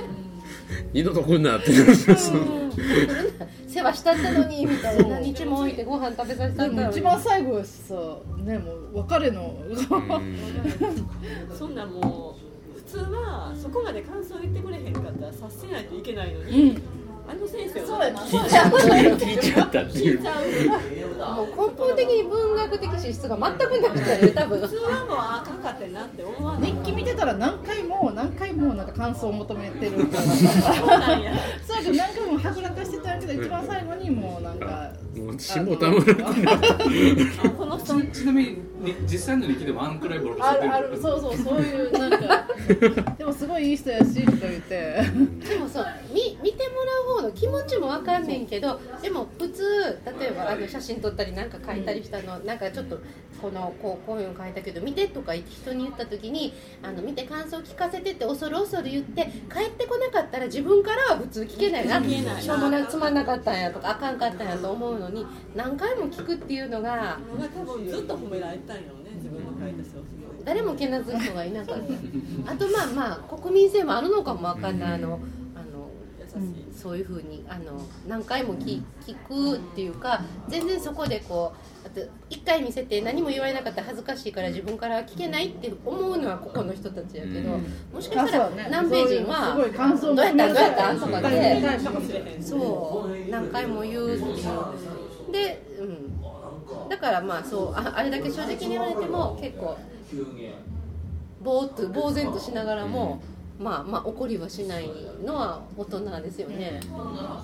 [0.93, 1.87] 二度と来んなってなるん。
[1.87, 2.31] です。
[3.67, 6.75] 世話したったのにみたいな日も置いてご飯食べさせたん。
[6.75, 7.93] だ一番最後はさ
[8.43, 9.55] ねもう別れの
[11.57, 11.75] そん。
[11.75, 12.35] なも
[12.75, 14.93] う普通はそこまで感想言ってくれへん。
[14.93, 16.81] かったら察せないといけないのうに、ん
[17.29, 20.21] あの先生はそうやな聞いちゃった聞いちゃったっていう。
[20.21, 24.61] もう根本的に文学的資質が全くなくてね多分。
[24.61, 26.71] 普通はもうあかんかったなって思わない。
[26.71, 30.23] 日記見てたら何回も何回もなんか感想を求めてるから。
[30.23, 31.33] そうなんや。
[31.67, 36.75] そうやけど何回もはぐらかしてたんやけど一番最後にもうなんかもう下たまらなくなった。
[37.45, 38.01] あこの人。
[38.13, 38.57] ちなみに
[39.11, 40.73] 実際の日記でもあんくらいボロボロあるる。
[40.73, 42.47] あるそうそうそういうなんか
[43.17, 45.01] でもすごいいい人やしとか言って。
[45.49, 52.99] でもそう見見てもらう方の気持ちもわかんねんけどでも普通例えばあの写真撮ったりなんか書いたりしたの、なんかちょっと
[53.41, 67.19] このこうこういうの書いたけど見てとか人に言った時にあの見て感想聞かせてって恐る恐る言って帰ってこなかったら自分からは普通聞けないな聞けないしょうもなくつまんなかったんやとかあかんかったんやと思うのに何回も聞くっていうのが
[67.55, 69.11] 多分ずっと褒められたんよね。
[69.15, 70.43] 自分の書いた小説を。
[70.45, 71.83] 誰もけなす人がいなかった。
[72.51, 74.93] あとまあまあ国民性もあるのかもわかんない。
[74.93, 75.19] あの
[75.55, 81.53] あの優しい、そういうふうにあの何回も聞聞くっていうか全然そこでこ
[81.83, 87.57] うあと1回見せて何も言われなかったら恥ずかしいから自分からは聞けないって思うのはここの人たちやけど、
[87.93, 95.07] もしかしたら南米人はどうやったんどうやったんとかでそう何回も言うっていう。
[95.31, 96.06] で、うん、
[96.89, 99.77] だからまあそうああれだけ正直に言われても結構
[101.41, 103.21] ぼーっと呆然としながらも、
[103.59, 104.89] まあまあ怒りはしない
[105.25, 106.79] のは大人ですよね。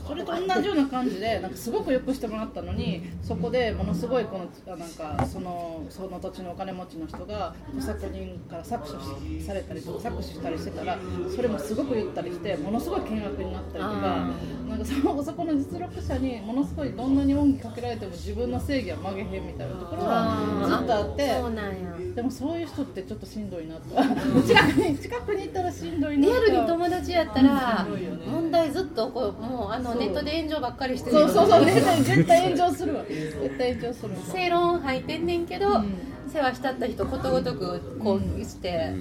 [0.07, 10.97] それと同じような感じでなんかすごくよくしてもらったのにそこでものすごいこのあなんかそのその土地のお金持ちの人が著作人から搾取されたりとか搾取したりしてたら
[11.35, 14.29] それもすごく言ったりしてものすごい険悪になったりとか
[14.69, 22.03] なんかそのそこの実力者にものすごいどんなに恩義かけられても自分の正義は曲げへんみたいなところはずっとあって。
[22.13, 23.89] でもそういう人ってちょっとしんどいなと
[24.45, 27.87] 近くに近くに行ったらしんどいリアルに友達やったら
[28.27, 33.03] 問題ずっとこうもうあのネットで炎上ばっかりしてるそうそうそう絶対絶対炎上するわ。
[33.05, 34.17] 絶対炎上するわ。
[34.31, 35.87] 正論吐いてんねんけど、ん。
[36.27, 38.91] 世話したった人ことごとく攻撃して、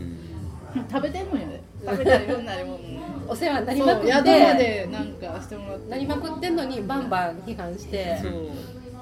[0.90, 1.62] 食べてんのよね。
[1.84, 2.78] 食べたり飲んだりも
[3.28, 4.88] お世話になりまくって。
[4.90, 5.90] なんかしてもらって。
[5.90, 8.16] なりまくってんのにバンバン批判して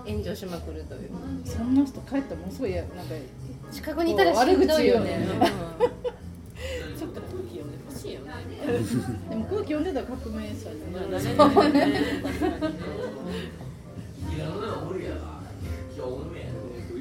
[0.07, 1.11] 炎上しまくるという。
[1.45, 2.93] そんな人帰ったらものすごいなんか
[3.71, 5.27] 近くにいたらしんどいよね
[8.71, 8.79] で
[9.37, 11.35] も空気読んでたら革命者になるそう
[11.73, 12.23] ね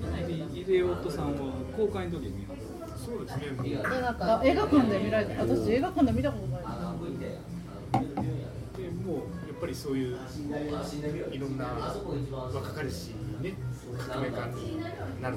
[0.01, 1.39] 確かにイデオットさんは
[1.75, 2.57] 公開の時に見はっ
[2.97, 3.43] そうですね。
[3.65, 6.67] 映画あ館映画館で見られた私映画館で見たことないで
[9.05, 9.21] もうや
[9.55, 10.17] っぱりそういう
[11.31, 11.65] いろんな
[12.53, 13.53] 若かりしね
[14.07, 14.79] 革命家に
[15.21, 15.35] なる。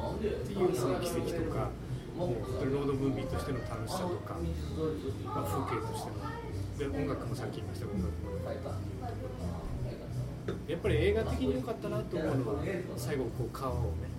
[0.00, 0.02] っ
[0.46, 1.68] ていうその奇跡とか
[2.20, 4.36] ロードムービーとしての楽しさとか、
[5.24, 8.30] まあ、風景としてので音楽もさっき言いましたけど音楽も
[10.66, 12.62] やっぱり映画的に良かったなと思うのは
[12.96, 14.10] 最後こう川をね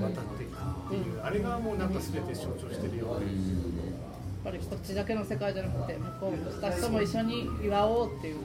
[0.00, 3.26] 渡っていくっていう、あれがもうなんか全て象徴してるようで。
[3.26, 8.42] やっぱりこっちだけの世界じゃなくて向こうの人たちとも一緒に祝おうっていうね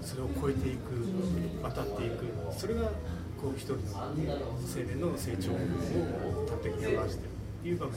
[0.00, 0.78] それを超えていく
[1.62, 2.24] 渡っていく
[2.56, 2.84] それが
[3.36, 7.31] こう一人の青年の成長を端的に表してる
[7.64, 7.94] いう場面。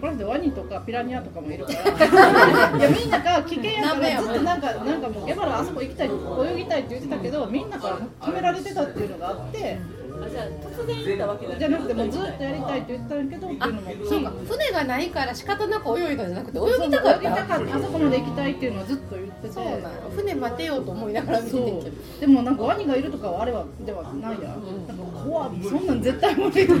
[0.00, 1.78] これでワニとかピラニアとかもいるから。
[2.78, 9.78] いやみんなが危険やからずっとなんかなんかもうゲバラあそこ行きたい泳ぎたいって言ってたけどみんなから止められてたっていうのがあって。
[10.22, 14.32] あじゃあ突然行ったわけじゃなくてもうずっとやりたいって言ってたんやけどっていうのもそうか。
[14.50, 17.30] 船がないから仕方なく泳いだんじゃなくて泳ぎたかった。
[17.30, 19.64] たかったあそこまで行きたいっていうのはずっと言っててそう。
[19.64, 25.50] なんよ船待てようと思いながら見てそてでもなんかワニがいるとかはあれはではないや、なんか怖い。
[25.62, 26.80] そんなん絶対無理とか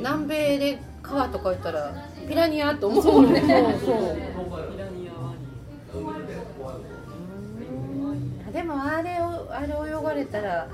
[0.00, 1.94] 南米で川とか言ったら
[2.28, 3.04] ピラニアと思う。
[3.22, 3.50] もんねそう
[3.96, 4.16] そう。
[4.16, 6.14] ピラニアワ
[8.44, 10.68] ニでもあれをあれ泳がれたら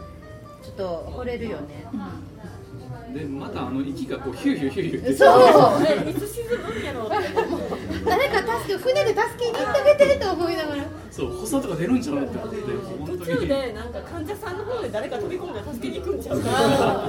[0.62, 1.86] ちょっと惚れるよね。
[3.14, 5.14] でまたあの息がこうヒューヒューヒューヒューって。
[5.16, 5.28] そう。
[6.06, 10.84] えいつ沈むんやろ誰か助け船で助けに行ってあげてと思いながら。
[11.10, 12.56] そう発作とか出るんちゃうって思って。
[13.18, 17.08] 途中でなんか患者さんの方で誰か飛び込んで助けに行くんちゃうか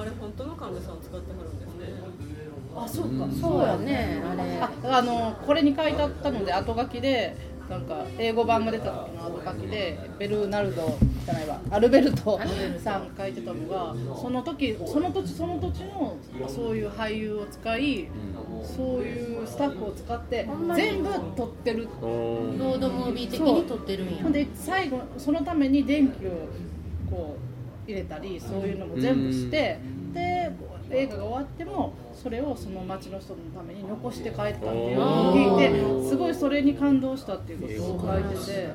[0.00, 2.02] あれ本当の患者さんを使ってはるんですね。
[2.74, 3.26] あそうか。
[3.40, 4.22] そうやね。
[4.24, 7.36] あれああのこれに書いてあったので後書きで
[7.68, 11.60] なんか英語版が出た時の後書きでベルナルドじゃないわ。
[11.70, 12.40] アルベルト
[12.82, 16.16] さん書いてたのがその時その土地その土地の
[16.48, 18.08] そういう俳優を使い
[18.64, 21.88] そういうスタッフを使って全部撮ってる。
[22.00, 24.30] ロードムービー的に撮ってるんや。
[24.30, 26.30] で最後そのために電気を
[27.10, 27.51] こう
[27.86, 29.78] 入れたりそういうのも全部して
[30.12, 30.50] で
[30.90, 38.68] 映画が終わってもそれをその町の人のために残して帰ったっていうのを聞いてすごいそれに感動したっていうことを書いてて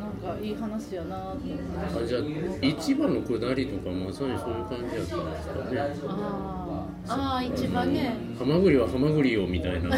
[0.00, 2.04] なんかいい話やなと思って。
[2.04, 2.22] あじゃあ
[2.62, 5.80] 一番の下りとかまさにそういう感じやったんですかね。
[6.08, 7.12] あー。
[7.12, 8.16] あー一番ね。
[8.38, 9.90] ハマグリはハマグリよみたいな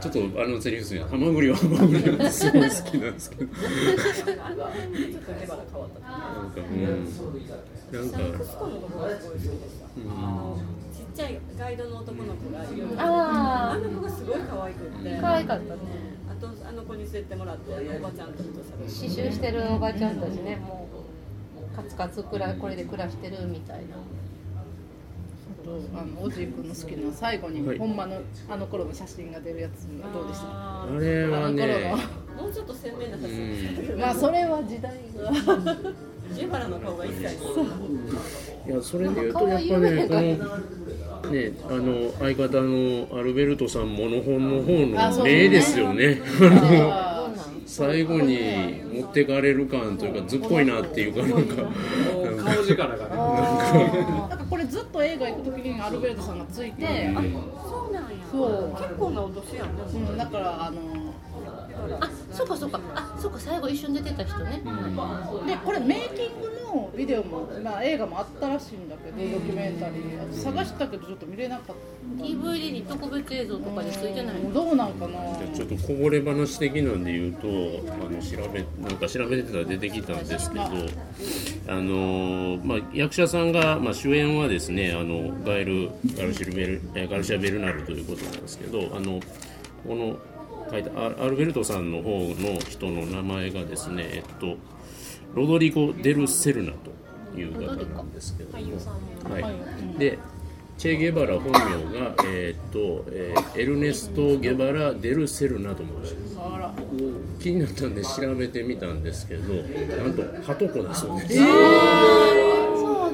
[0.00, 1.00] ちょっとあのセリフですね。
[1.00, 3.52] ハマグリはハマグリよってすごい好きなんですけど。
[3.52, 4.68] なんか
[6.56, 6.84] うん。
[7.92, 8.22] なんかち
[11.02, 12.86] っちゃいガイドの男の子がいる。
[12.96, 15.80] あーあの子がすごい可愛くって可愛かったね
[16.30, 20.56] あとあの子に連れてもらっておばちゃんたちと喋刺繍してるおばちゃんたちね。
[20.56, 20.88] も
[21.72, 23.96] うカツカツくらこれで暮らしてるみたいな
[25.94, 27.78] あのおじい君の好きな最後にはい。
[27.78, 30.46] ほんまのあの頃の写真が出るやつどうでした？
[30.46, 33.98] ああれはねーもうちょっと鮮明な写真。
[33.98, 35.30] まあそれは時代が。
[36.32, 37.22] ジェの顔が一切。
[37.24, 37.34] ない
[38.72, 46.22] いやそれで言うとやっぱねこのねあの相方のアルベルトさんモノホンの方の例ですよね。
[47.66, 51.62] 最後に持ってかれる感というかずっこいなっていうかなんか
[52.42, 52.96] 顔力がね。
[54.28, 54.44] なんか。
[54.50, 58.08] これずっと映画行く時にアルベルトさんがついてそうなんや。
[58.30, 58.72] そう。
[58.72, 60.80] 結構なお年やんねうん、だからあの
[62.00, 62.80] あそうかそうか。
[62.94, 64.62] あそうか最後一緒に出てた人ね、
[65.46, 66.59] でこれメイキングの
[66.96, 70.34] ビデオも、まあ、映画もあったらしいんだけどドキュメンタリー。
[70.34, 71.76] 探したけどちょっと見れなかっ
[72.18, 75.18] DVD に特別映像とかでついてないたどうなんかな？
[75.54, 80.64] ちょっとこぼれ話的なんで言うとあの調べなんか調べてたら出てきたんですけど
[81.68, 89.20] あのまあ、役者さんが、まあ、主演はですねあのガエル・ガルシルベルえガルシア・ベルナルということなんですけどあの
[89.86, 90.16] この
[90.70, 94.56] 書いたアアルベルトさんの方の人の名前がですね、えっと、
[95.34, 96.90] ロドリゴ・デル・セルナと
[97.38, 98.58] いう方なんですけども、
[99.30, 100.18] はい、で
[100.76, 101.58] チェ・ゲバラ本名
[101.98, 106.30] が、えーっとえーエルネスト・ゲバラ・デル・セルナと申します。
[107.40, 111.34] 気になったんで調べてみたんですけどなんとハトコだそうです、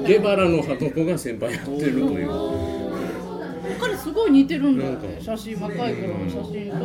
[0.07, 2.29] ゲバラのハトコが先輩やってるという。
[3.79, 4.85] 彼すごい似てるんだ。
[4.85, 6.77] よね写真若い頃の写真と。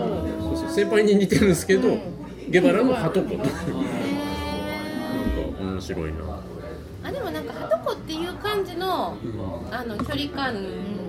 [0.43, 1.99] そうそう先輩に似てるんですけど、
[2.49, 3.45] ゲバラのハトコと
[5.83, 6.19] 白いな。
[7.05, 9.17] あでもなんかハトコっていう感じの
[9.71, 10.55] あの距離感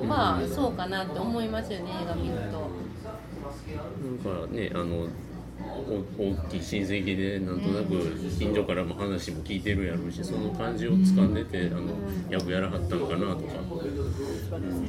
[0.10, 2.70] はそうかなって思いますよね映画見ると。
[4.28, 5.08] なんかねあの
[6.18, 7.94] お大きい親戚でなんとなく
[8.38, 11.94] 近所からも話も聞いてるやろうしその感じを掴んでてあの
[12.30, 13.54] 役やらはったのかなとか。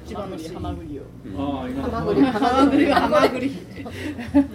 [0.05, 1.03] 一番のハマグリを
[1.37, 3.51] ああ今ハマグリハハマグリはハマグリ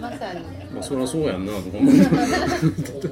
[0.00, 0.40] まさに。
[0.74, 3.10] まあそりゃそうやんなとか思って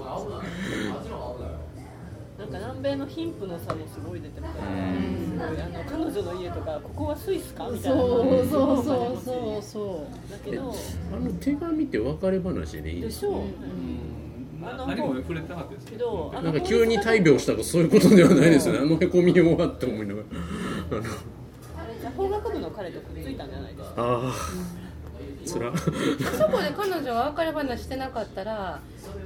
[2.50, 8.84] なんか南米の貧富の差もすごい出てますすごいあの彼女の家とかここはスイスかみたいなそうそうそう
[9.24, 10.74] そうそうだけど
[11.14, 13.44] あの手紙って別れ話でいいんでしょ
[14.60, 18.80] うな何も触れてなかったですけどなんか急に大病したとかそういうことではないですよね。
[18.80, 20.26] あのへこみようはって思いながら。
[20.90, 21.02] あの。
[21.02, 23.94] じゃあ法学部の彼とくっついたんじゃないですか？
[23.98, 24.32] あ
[25.48, 28.80] つらそこで彼女が別れ話してなかったら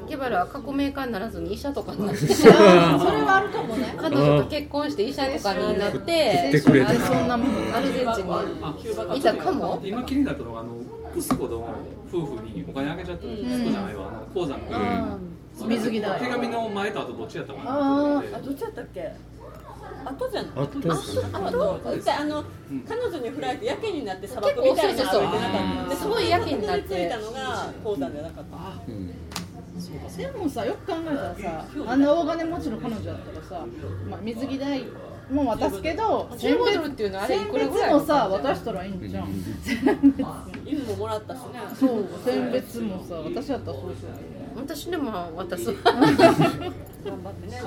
[0.09, 3.95] ゲバラは革命家にならずに医者とかになって それはあるかもね。
[3.99, 6.01] 彼女と結婚して医者とかになってっ
[6.53, 9.19] てくれたあのそんなもんアルゼンチンに。
[9.19, 9.81] いたかも。
[9.85, 10.71] 今気になったのがあの
[11.13, 11.69] クスコの
[12.13, 14.09] 夫婦にお金あげちゃったクスコじゃないわ。
[14.09, 14.59] あの鉱山
[15.61, 17.71] の水着だ手紙の前と後どっちやったかな
[18.19, 19.13] あどっちやったっけ？
[20.05, 22.45] 後じゃんあとですねあの、
[22.89, 28.57] 彼女に振られてやけになって砂漠みたいなの歩いてなかったですごいやけになってついたのが鉱山じゃなかった
[28.89, 29.15] うん。
[30.17, 33.67] でもさよく考えたらさあんな大金持ちの彼女だったらさ、
[34.09, 34.85] まあ、水着代
[35.31, 39.29] も渡すけど15ドルっていうのはあれいくらぐらいもさ渡したらいいんじゃん。
[40.67, 41.45] 犬ももらったしね
[41.79, 45.73] そう選別もさ私だったらそうしよう私でも渡す。
[45.83, 47.61] 頑張ってね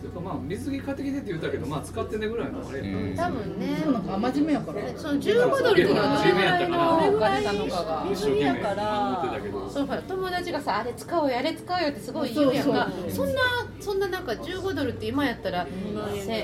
[0.00, 2.80] ていうかまあ水着買ってきてって言ったけどまあ使ってねぐらいのあれ
[3.16, 3.80] 多分ね。
[3.82, 4.80] そうなんか真面目やから。
[4.96, 8.52] その15ドルっていうのはどれぐらいのお金なのかが一生懸命。
[8.52, 8.68] 守って
[9.36, 12.88] たけどそうほら友達がさあれ使おうよあれ使おうよってすごい言うやんか。
[13.10, 13.40] そんな
[13.80, 16.42] そんななんか15ドルって今やったら2万円ぐらい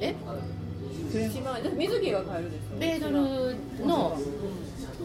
[0.00, 0.14] え
[1.12, 1.62] ？1万円。
[1.64, 2.78] で水着が買えるでしょ。
[2.78, 3.14] 米ドル
[3.86, 4.18] の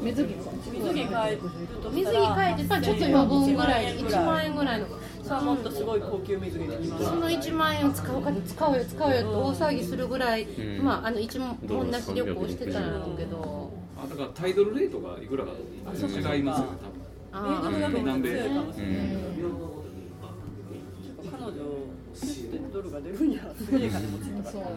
[0.04, 1.42] 水着か水着買える
[1.82, 2.36] と水着したら。
[2.36, 3.86] 買えてまあちょっと余分ぐらい。
[3.96, 4.88] 1 1万円ぐらいの
[5.26, 10.84] さあもっとすごい高級水着で2万円その1万円を使おうか使おうよ使おうよって大騒ぎするぐらい、ん。
[10.84, 11.58] まああの一問
[11.90, 13.72] なし旅行してたんだけど。
[13.98, 16.78] あだからタイドルレートがいくらか違いますよね
[17.32, 19.66] あ米ドルがめっちゃ強いかもしれないうん
[21.32, 21.54] 彼女
[22.72, 23.42] ドルが出るんや。
[23.42, 24.62] そう。
[24.62, 24.70] も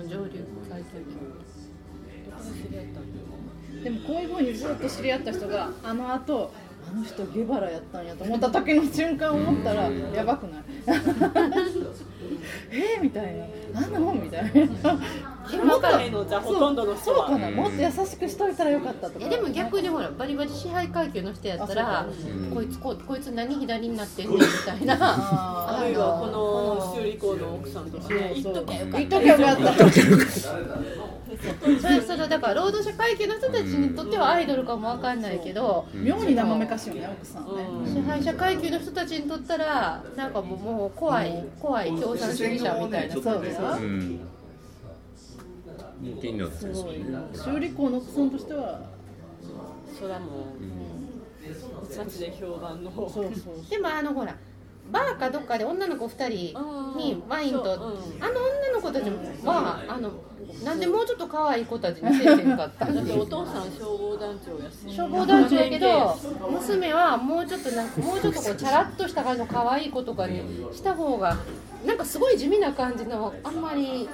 [0.00, 0.38] う上流で
[2.42, 6.52] 知り合ったんでもこういうふうにずっと知り合った人があの後
[6.92, 10.62] あの人ゲバラやったんやと思った時の瞬間思ったらやばくない？
[12.70, 12.98] え？
[12.98, 13.34] ー、みたい
[13.72, 13.80] な。
[13.80, 14.50] なんなのみたいな
[15.52, 19.20] 今からのじゃあほとんどの人そうかはなもっと優しくしといたらよかったとか。
[19.20, 22.06] いやでも逆にほらバリバリ支配階級の人やったら
[22.52, 24.96] こいつここいつ何左になってんねんみたいな。
[25.00, 29.90] ああるいはこの修理工の奥さんとかね言っとけよかった言っとけよかった
[31.80, 43.78] それそれだから労働者階級の人たちにとってはアイドルかもわかんないけど妙に生めかしいよね奥さんね、うん支配者階級の人たちにとったらなんかもうもう怖い怖い共産主義者みたいなそうですよ
[46.02, 48.80] うん気になってすごいますね修理工の奥さんとしては
[49.98, 50.82] それはもう
[51.96, 53.70] 街で評判のそうそう。
[53.70, 54.36] でもあのほら
[54.90, 59.04] バーかどっかで女の子2人にワインと、あの女の子たち
[59.44, 60.12] はあの
[60.64, 64.96] なんでもうちょっと可愛い子たちにせえへんかっただってお父さん消防団長やし。
[64.96, 66.18] 消防団長やけど
[66.50, 71.38] 娘はもうちょっとなんかもうちょっとこうチャラッとした感じの可愛い子とかにした方が
[71.86, 74.08] なんかすごい地味な感じのあんまり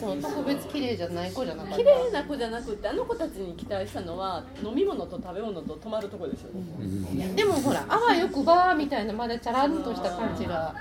[0.00, 1.76] その特別綺麗じゃない子じゃなかった。
[1.78, 10.74] 綺麗な子じゃなくてあの子たちに期待したのは飲み物と食べ物と泊まるところでしょ、でもほらあわよくばみたいなまだチャランとした感じが。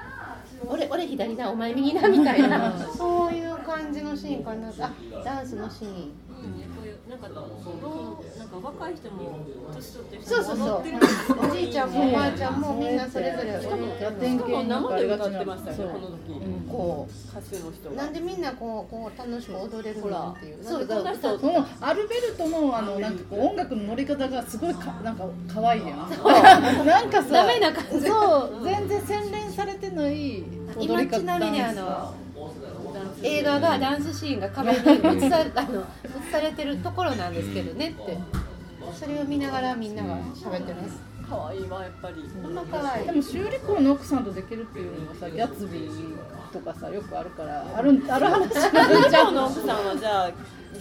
[0.67, 2.73] 俺俺左だお前右だみたいな。
[2.97, 4.69] そういう感じのシーンかな。
[4.69, 4.91] あ
[5.23, 6.11] ダンスのシーン
[7.09, 10.63] なんかなんか若い人も年取ってるそうそうそ
[11.35, 25.99] うおじいちゃんもおばあちゃんもみんなそれぞれしかもしかも生で歌ってましたよねこの時こ歌手の人なんでみんなこうこう楽しく踊れるのっていうそうなんかこんな人そのアルベルトのあのなんかこう音楽の乗り方がすごいかなんか可愛いやん。
[26.85, 30.43] なんかさ、ダメな感じそう全然洗練されてない
[30.75, 32.13] 踊り方今ちなみにあの
[33.25, 38.17] 映画がダンスシーンが壁に映さあの映されてるところなんですけどねって。
[38.93, 40.97] それを見ながらみんなが喋ってます。
[41.27, 42.23] 可愛いわやっぱり。
[42.41, 46.15] ほんま可愛いでも修理工の奥さんとできるっていうのはさギャツビー
[46.53, 50.31] とかさよくあるからあるある話なんじゃの奥さんはじゃあ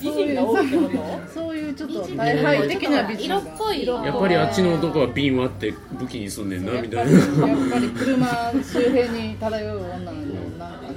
[0.00, 3.86] 美人が多いってことそういうちょっと大敗的な美人が色っぽい。
[3.86, 7.12] やっぱりあっちの男は瓶割って武器にすんねんなみたいな。
[7.12, 8.26] やっぱり車
[8.62, 10.18] 周辺に漂う女なんかね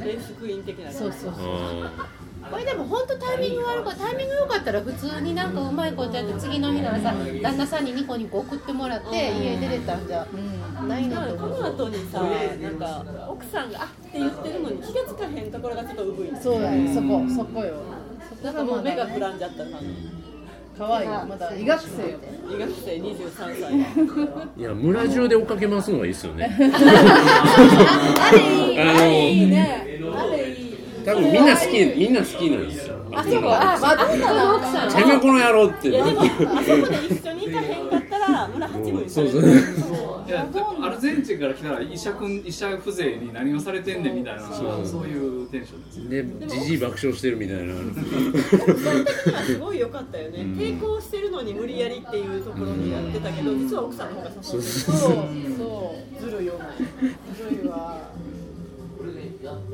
[0.08, 1.44] レースクイーン的なそうそうそう。
[1.86, 2.08] あ
[2.50, 10.26] これでも本当タイミング悪かタイミング良かったら普通になんかうまいことやって次の日の朝旦那さんにニコニコ送ってもらって家出れたんじゃ
[10.88, 16.32] ないのだからこと思うの後にさなんか奥さんがあって言ってるのに気がつかへんところがちょっとうぶい。
[16.42, 16.94] そうだね。
[16.94, 17.82] そこそこよ。
[18.42, 20.17] そなんかこがまだもう目がくらんじゃった感じ
[20.78, 21.08] 可愛い。
[21.08, 22.20] よまだ医学生よ。
[22.56, 23.62] 医学生23歳。
[23.62, 26.56] がいや村中で追っかけ回すのがいいですよね。
[26.56, 26.60] あ
[28.32, 28.80] れいい。
[28.80, 29.88] あのあれいいね。
[30.16, 30.78] あれいい。
[31.04, 32.96] 多分みんな好きみんな好きなんですよ。
[33.16, 33.48] あそうか。
[33.50, 34.56] ああんたの？
[34.58, 36.02] 奥さんてめえこの野郎って。
[36.02, 38.17] あそこで一緒に行かへんかった。
[38.17, 38.17] ら
[38.48, 39.42] 村村八分にさそうそう。
[39.42, 39.62] れてる
[40.28, 40.48] いや
[40.82, 44.42] アルゼンチンから来たら医者君医者風情に何をされてんねんみたいな
[44.86, 45.08] そう。
[45.08, 47.74] いうテンションですでじじい爆笑してるみたいな。
[48.64, 52.44] 奥さん的にはすごい良かったよね、抵抗してるのに無理やりっていう。
[52.48, 54.62] ところにやってたけど、実は奥さんの方が誘ってそう。
[54.62, 55.16] そう。
[55.58, 56.24] そう。
[56.24, 56.54] ずるいよ
[57.36, 57.98] ずるいわ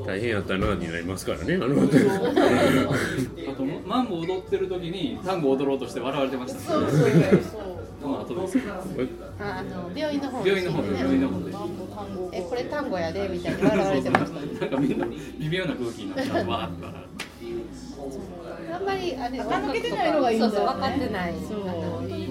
[0.06, 1.86] 大変やったなになりますからねあのあ
[3.56, 5.78] とマンボ踊ってる時に単語踊ろう。
[5.78, 6.82] として笑われてましたそう。
[6.90, 7.00] そう。
[7.00, 7.10] そう。
[7.10, 7.12] ま
[8.06, 10.28] あの病院の？
[10.30, 11.52] 方病院の方で病院の方で
[12.32, 14.40] えこれ単語やでみたいに笑われてました。
[14.40, 17.04] なんかみんな微妙な空気になってわーって笑
[18.74, 20.74] あんまりあれ垢抜けてないのがいいんだよねそうそう。
[20.74, 21.34] 分かってない。
[21.34, 22.26] そういい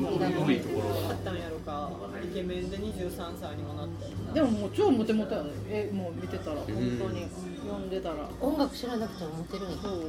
[0.60, 1.90] ところあったんやろか
[2.24, 5.50] イケメンで23歳にもなってでももう超モテモテやね。
[5.70, 6.58] えもう見てたら。
[6.58, 6.74] 本当
[7.10, 7.28] に。
[7.66, 8.30] 読んでたら。
[8.42, 9.78] 音楽知らなくてもモテるんや。
[9.78, 10.02] そう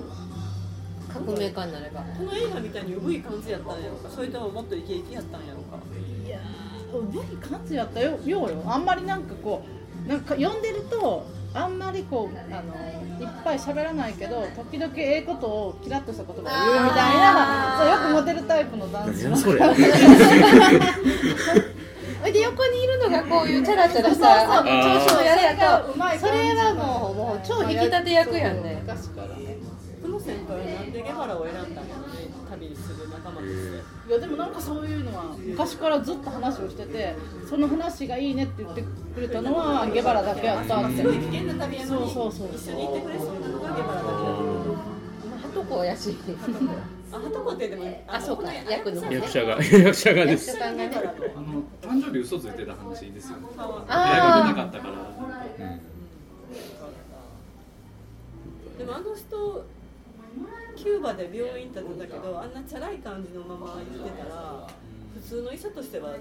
[1.14, 2.00] 革命家になれば。
[2.00, 4.10] この映画みたいにうぶい感じやったんやろか。
[4.10, 5.78] それとももっとイケイケやったんやろか
[6.26, 8.18] いやーうまい感じやったよ。
[8.24, 8.62] ようよ。
[8.66, 9.62] あんまりなんかこ
[10.06, 12.74] うなんか読んでるとあんまりこうあの
[13.20, 16.52] いっぱい喋らないけど時々ええことをキラッとした言葉を言
[16.82, 19.60] うみたいなそうよくモテるタイプの男性何やそれ。
[22.32, 24.64] で横にいるのがこういうチャラチャラした調子
[25.14, 25.92] のやつやと。
[25.92, 28.82] うまいそれはもうもう超引き立て役やんね。
[28.82, 29.56] 昔からね
[30.24, 33.54] 先輩はなんでゲハラを選んだんやろね旅する仲間とし
[34.06, 37.14] ていやでもなんかそういうのは昔からずっと話をしてて
[37.48, 38.82] その話がいいねって言って
[39.14, 41.02] くれたのはゲバラだけやったって。
[41.02, 42.32] 危険な旅やのにそう。
[42.32, 43.28] そうそう一緒に行ってくれそう。
[43.40, 44.14] なのがゲハラだけだ
[45.30, 46.16] まあハトコやし
[47.12, 48.52] あ、はとこってでもあそうか。
[48.52, 50.48] 役の役者が 役者がです。
[50.50, 53.46] 役者がねあの誕生日嘘ついてた話ですよね。
[53.54, 54.94] 部屋が出あなかったから。
[58.78, 59.64] でもあの人
[60.84, 64.66] キューバで病院立てたけどあんなチャラい感じのまま行ってたら
[65.14, 66.16] 普通の医者としてはい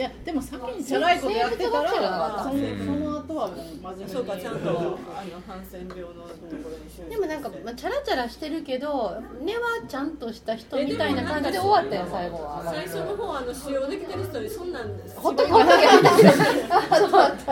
[0.00, 4.10] やでも先にチャラいことやってたらその生その後はもう真面目に。
[4.10, 4.98] そうかちゃんとあの
[5.46, 6.20] ハンセン病のとこ
[6.50, 6.58] ろ
[7.04, 12.60] にでもなんか、まあ、チャラチャラしてるけど根はちゃんとした人みたいな感じで終わったよ最後は。
[12.64, 14.88] 最初の方あの使用できてる人にそんなん。
[15.14, 16.16] ほっとけほっとけほっとけ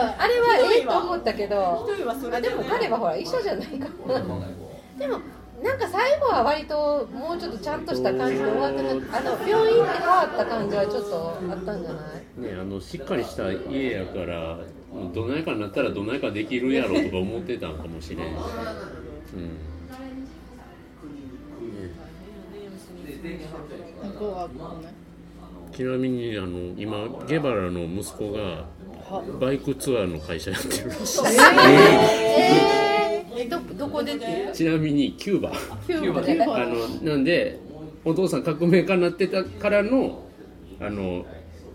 [0.01, 1.85] あれはええと思ったけど。
[1.87, 4.21] 一人はそれあでも彼はほら医者じゃないから
[4.97, 5.19] でも
[5.63, 12.01] なんか最後は割ともうちょっとちゃんとした感じで終わってなあの病院って変わった感じはちょっとあったんじゃな
[12.39, 12.41] い？
[12.53, 14.59] ねあのしっかりした家やから
[15.13, 18.17] どないかになったらどないかできるやろとか思ってたんかもしれん。
[18.17, 18.21] し、
[19.35, 19.57] うん
[25.75, 28.65] ちなみにあの今ゲバラの息子が
[29.39, 31.21] バイクツアーの会社やってるらしい。
[31.25, 32.82] えー、
[33.35, 34.13] えどどこで
[34.53, 35.51] ちなみにキューバ。
[35.87, 36.21] キューバ。
[36.21, 37.59] であのなんで
[38.05, 40.23] お父さん革命家になってたからの
[40.79, 41.25] あの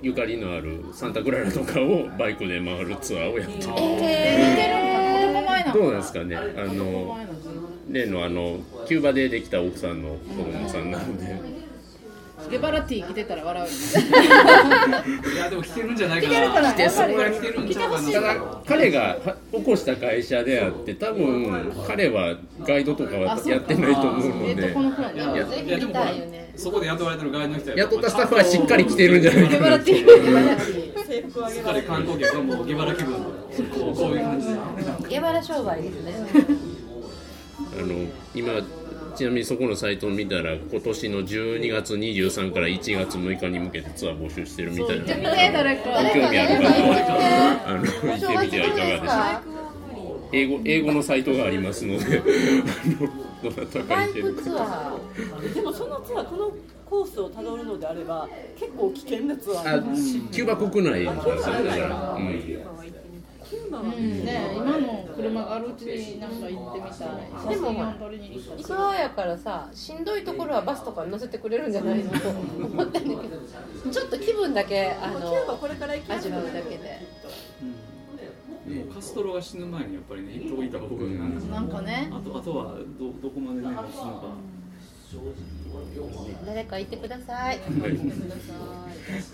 [0.02, 3.72] ゆかりのあるサンタクララとかをバイクで回るツアーをやってる。
[4.00, 5.80] え男前なの？
[5.80, 6.36] どうなんですかね。
[6.36, 7.18] あの
[7.90, 11.40] 例のあのキューバでできた奥さんの子供さんなので
[12.50, 15.34] ゲバラティー着てたら笑うよね。
[15.34, 17.14] いやでも来てるんじゃないか着てるからなやっぱり。
[17.14, 18.10] そこが来てるんちゃうかな。
[18.10, 18.36] ただ
[18.66, 24.54] 彼がは起こした会社であって多分彼はガイドとかはやってないと思うので。
[24.54, 26.52] いやぜひ見たいよね。
[26.56, 29.60] そこで雇われてるガイドの人や雇ったスタッフはしっかり来てるんじゃないゲかな。
[29.70, 30.88] バラティー。
[31.08, 34.48] 制服あげしっかり観光客がもうゲバラ気分のこういう感じ。
[34.48, 36.14] でゲバラ商売ですね。
[37.80, 37.94] あの
[38.34, 38.52] 今
[39.18, 45.06] ちなみにそこのサイトを見たら今年の12月23から1月6日に向けてツアー募集してるみたいな。
[45.06, 49.42] 興味ある方はあの行ってみてはいかがでしょうか
[50.32, 54.96] 英語英語のサイトがありますのであのどなたかバイ行ってるクツア
[55.52, 56.52] でもそのツアーこの
[56.88, 61.36] コースをたどるのであれば結構危険なツアあーキューバ国内なんですよ。
[61.36, 62.37] だから、うん、
[63.80, 64.24] キューバはうん。
[64.24, 66.92] ね今の車があるうちになんか行ってみたい。
[66.92, 72.10] 写真を撮りに行ったーツアーやからさしんどいところはバスとかに乗せてくれるんじゃないの？
[72.10, 72.28] と
[72.66, 73.92] 思ってんだけど。
[73.92, 75.20] ちょっと気分だけあの
[75.56, 77.00] これから行き味わうだけで。
[78.68, 82.10] もうカストロが死ぬ前にやっぱりね一頭いた方がいいななんかね。
[82.12, 84.26] あとあとはどどこまでね押すのか
[86.46, 87.54] 誰か行ってください。
[87.54, 87.58] はい、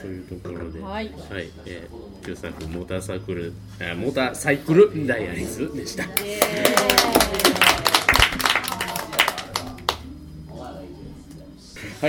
[0.01, 1.13] というところで、はい。
[1.67, 6.05] えー、旧作モーターサイクル、あモーターサイクルダイアリーズでした。
[6.05, 6.11] は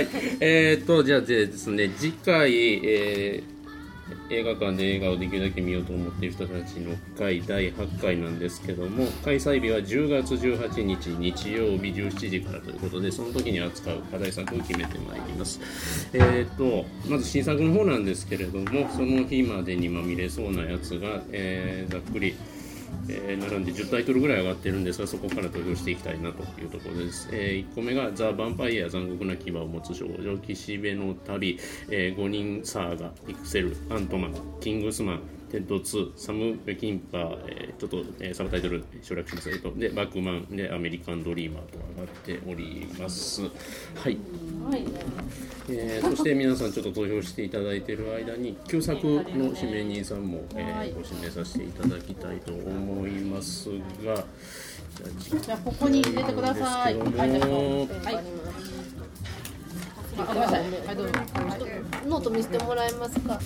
[0.02, 0.08] い、
[0.40, 2.54] えーと、じゃあですね、次回、
[2.86, 3.55] えー
[4.30, 15.60] 映画館で映画をできるだけ見ようと思っている人たちの会第8回なんですけども開催日は10月18日日曜日17時からということでその時に扱う課題作を決めてまいります。
[16.12, 22.34] えっ、とまず新作の方なんですけれどもその日までにまあ見れそうなやつが、えーざっくり
[23.08, 31.58] えー並んで10タイトルぐらい上がってるんですがそこから投票していきたいなというところです、え1個目が「ザ・ヴァンパイア残酷な牙を持つ少女岸辺の旅」
[31.90, 35.35] え5人サーガピクセルアントマンキングスマン。
[35.50, 39.72] テッド2サム・ペキンパー、えーちょっと、えーサブタイトル省略しますえっと。
[39.76, 43.42] でバックマンでアメリカンドリーマーと上がっております。
[43.42, 43.48] は
[44.08, 44.18] い。
[45.70, 49.22] えーそして皆さんちょっと投票していただいている間に旧作の
[49.54, 53.68] 指名人さんも、えーご指名させていただきたいと思います
[54.04, 54.24] が
[55.40, 56.96] じゃあここに入れてください。
[56.98, 57.30] はい
[60.16, 61.44] じゃあはいあごめんなさい。
[61.44, 61.74] はいどうぞ。
[62.08, 63.38] ノート見せてもらえますか？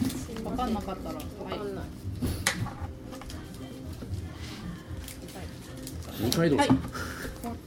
[0.45, 1.14] 分かんなかったら。
[1.16, 1.25] はい。
[6.23, 6.79] 2回どうぞ、はい。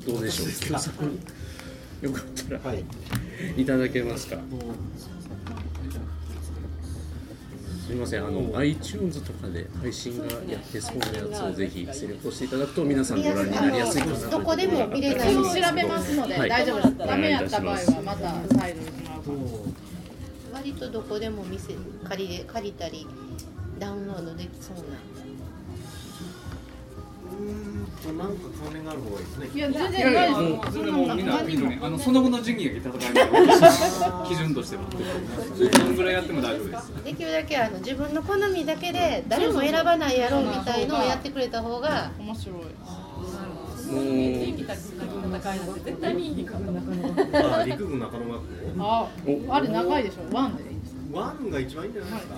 [0.07, 0.47] どうでしょう？
[0.47, 1.03] 旧作
[2.01, 2.23] よかっ
[2.61, 2.75] たら、
[3.57, 4.37] い、ただけますか？
[7.85, 8.25] すみません。
[8.25, 15.41] あの iTunes とかで配信がやってそうなやつをぜひセレクトしていただくと皆さんご覧になりやすいかなとどこでも見れない調
[15.75, 16.49] べますのではい。
[16.49, 16.97] 大丈夫です。
[16.97, 18.81] ダメやった場合はまた再度
[20.53, 21.73] 割とどこでも見せ
[22.07, 23.07] 借りれ借りたり
[23.79, 24.83] ダウンロードできそうな。
[28.13, 28.37] なん。
[28.37, 29.37] か関連がある方がいいです。
[29.39, 42.11] ねいや全然ないですもうそれでもうみんな見るねあのその後の順位が戦いの基準としてはどんぐらいやっても大丈夫ですできるだけあの自分の好みだけで誰も選ばないやろうみたいのをやってくれた方が。
[42.19, 42.57] 面白い
[43.93, 44.03] もう
[45.37, 48.47] 戦いなんて絶対見に行くあ陸軍中野学校。
[48.79, 49.09] あ
[49.49, 52.35] あれ長いでしょワンでいいですワンが一番いいんじゃないですか、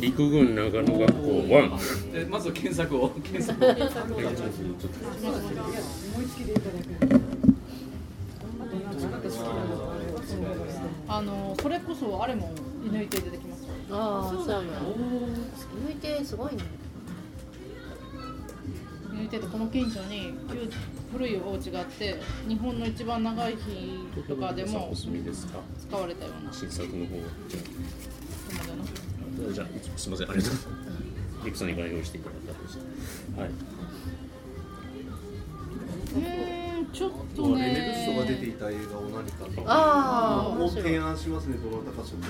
[0.00, 1.28] 陸軍長野学校。
[1.28, 1.78] 1
[2.14, 3.68] えまず検索を検索を
[11.08, 12.52] あのそれこそあれも
[12.84, 14.62] 射抜いて出てきますああそうなの
[15.88, 16.62] 抜いてすごいね
[19.18, 20.70] 射抜いててこの近所に旧
[21.12, 26.52] 古いお家があって日本の一番長い日とかでも使われたような。
[26.52, 27.16] 新作の方
[29.52, 30.56] じゃあじゃあすみませんありがとう。
[30.56, 32.78] ございますリクさんに代表していただいたんです。
[33.38, 33.50] はい、
[36.98, 39.62] ちょっとレネルッソが出ていねた映画を何かと。
[39.64, 41.76] ああ面を提案しますねこ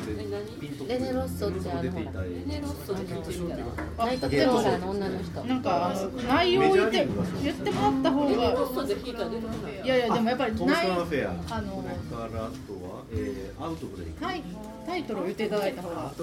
[0.03, 0.13] で
[0.61, 0.99] ピンとくる。
[0.99, 5.43] レネロッソってあのレネロッソナイトテローラーの女の人。
[5.43, 5.95] なんか
[6.29, 7.09] 内容を言って
[7.43, 11.57] 言ってもらった方ネロがッソで聞いたいいやいやでもやっぱりトムス内ターフェア。
[11.57, 14.21] あのそれからあとは、えーアウトブレイク。
[14.21, 14.43] タイ
[14.85, 16.15] タイトルを言っていただいた方が、はい、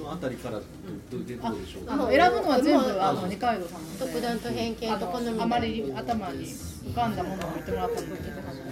[0.00, 0.64] のあたりからど
[1.10, 8.64] どでどうでしょうあの選ぶのは全部あの二階堂さんの特段と偏見と好みあのあまり頭に浮かんだものを言ってもらったので聞いてはずあ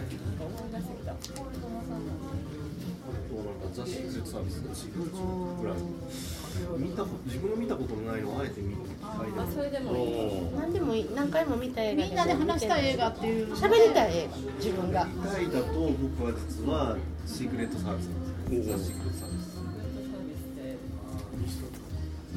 [3.30, 5.76] となんかザ・シークレットサービスのシーぐらい
[6.76, 10.12] 見たこと自分の見たことのないのをあえて見る機会であそれでもいい
[10.58, 18.66] 何でもいい何回も見た映画みんなで話したい映画っていう喋りたい映画自分が見たいだと僕は実はシークレットサービスなんです。
[18.68, 19.27] ねザ・シークレットサービス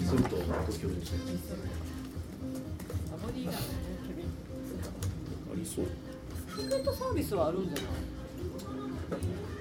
[0.07, 1.17] それと東京でした
[5.51, 5.85] ありそう。
[6.57, 7.59] チケットサービスはある。
[7.61, 7.83] んじゃない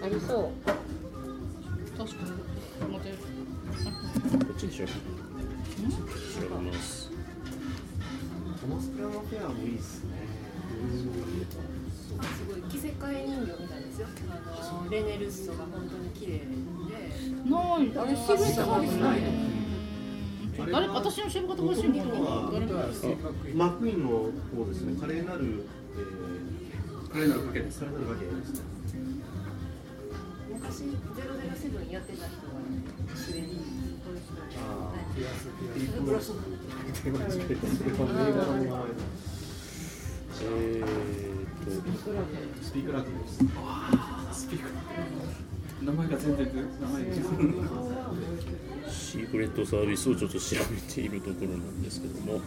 [0.03, 0.53] ありそう
[1.99, 2.24] 確か
[2.85, 3.16] に持てる。
[3.16, 3.22] こ
[4.53, 4.93] っちでしょ調
[6.41, 7.11] べます
[8.61, 10.11] トマスクラマフェアもいいですね
[12.07, 14.07] すごい着せ替え人形みたいですよ
[14.61, 16.45] あのレネルッソが本当に綺麗で
[17.51, 19.60] ないあれシークレットサービスないね
[20.57, 21.94] 誰か私の知る方欲しいも
[23.55, 25.01] マクイーンの方ですね。
[25.01, 26.05] 華麗なる、え
[27.12, 27.82] これなるかけです。
[27.82, 28.61] ー、華麗なるわけですね
[30.53, 32.61] 昔007やってた人が
[33.16, 33.46] 知れに
[34.05, 35.64] この人あはいあピアスピ
[40.42, 41.74] えー、
[42.62, 43.36] スピークラックです。
[43.38, 44.70] スピーカー
[45.91, 46.47] 名前が全然
[46.80, 52.43] 名前違うとシークレットサービスをちょっと調べているところなんですけども、はい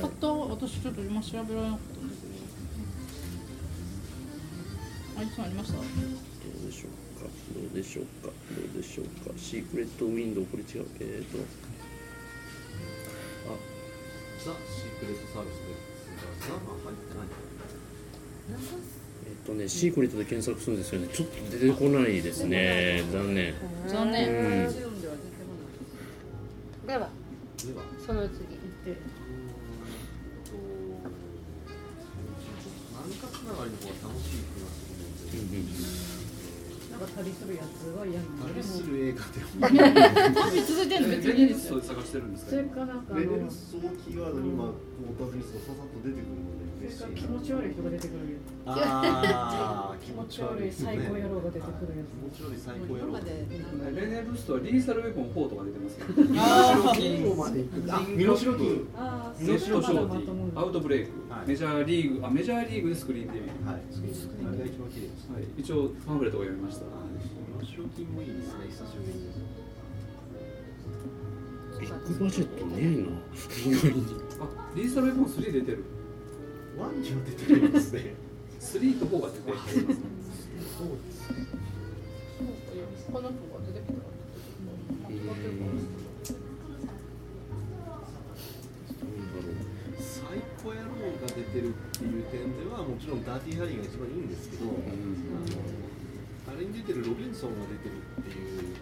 [0.00, 2.22] 買った私ちょっと今調べられなかったんだけ
[5.18, 5.78] どあいつありました？
[5.78, 7.26] どうでしょうか？
[7.50, 8.30] どうでしょうか？
[8.30, 9.34] どうでしょうか？
[9.36, 11.38] シークレットウィンドウこれ違うえーと。
[13.50, 13.58] あ。
[14.38, 17.26] ザ・シークレットサービスですがザは入ってない
[19.28, 21.08] えっとねシークレットで検索するんですよね。
[21.12, 23.02] ちょっと出てこないですね。
[23.12, 23.54] 残念。
[23.86, 24.72] 残う念ん。
[24.72, 25.08] ジオンで
[26.96, 27.08] は。
[28.06, 28.38] その次。
[28.84, 28.96] で
[32.94, 34.88] 何かつながりの方が楽しい気がす
[35.36, 35.58] るので
[36.90, 37.00] なん。
[37.00, 42.32] か旅するやつは嫌な旅する映画でも旅続いてるの別レにいいですよベルストで探してるん。
[42.32, 43.02] ですかそれかなん。
[43.06, 44.74] かあレベルのスをキーワードに今こ
[45.20, 46.57] うお尋ねするとささっと出てくるの
[47.14, 48.18] 気持ち悪い人が出てくる
[48.66, 49.98] あー。
[50.04, 50.72] 気持ち悪い。
[50.72, 53.46] 最高野郎が出てくるやつ気持ち悪い最高野郎今まで
[54.00, 56.06] レネルストはリーサルウェポン4とか出てますよ。
[56.38, 59.32] あ身代金あ
[60.56, 61.48] アウトブレイク、はい。
[61.48, 66.84] メジャーリーグあメジャーリーグでスクリーンデビュー、はいスクリーンが一番綺麗ですはい、一応パンフレットが読みました。
[67.60, 69.28] 身代金もいいですね久しぶりに。
[71.80, 72.90] ビッグバジェットねえな。
[72.92, 74.04] 意外に
[74.40, 75.84] あリーサルウェポン3出てる
[76.78, 78.14] ワンには出てるんですね。
[78.60, 79.82] 3と4が出てますね
[83.10, 83.98] この子が出てくる
[89.98, 94.72] サイコ野郎が出てるっていう点ではもちろんダーティーハリーが一番いいんですけど、あの
[96.54, 98.76] あれに出てるロビンソンが出てるっていう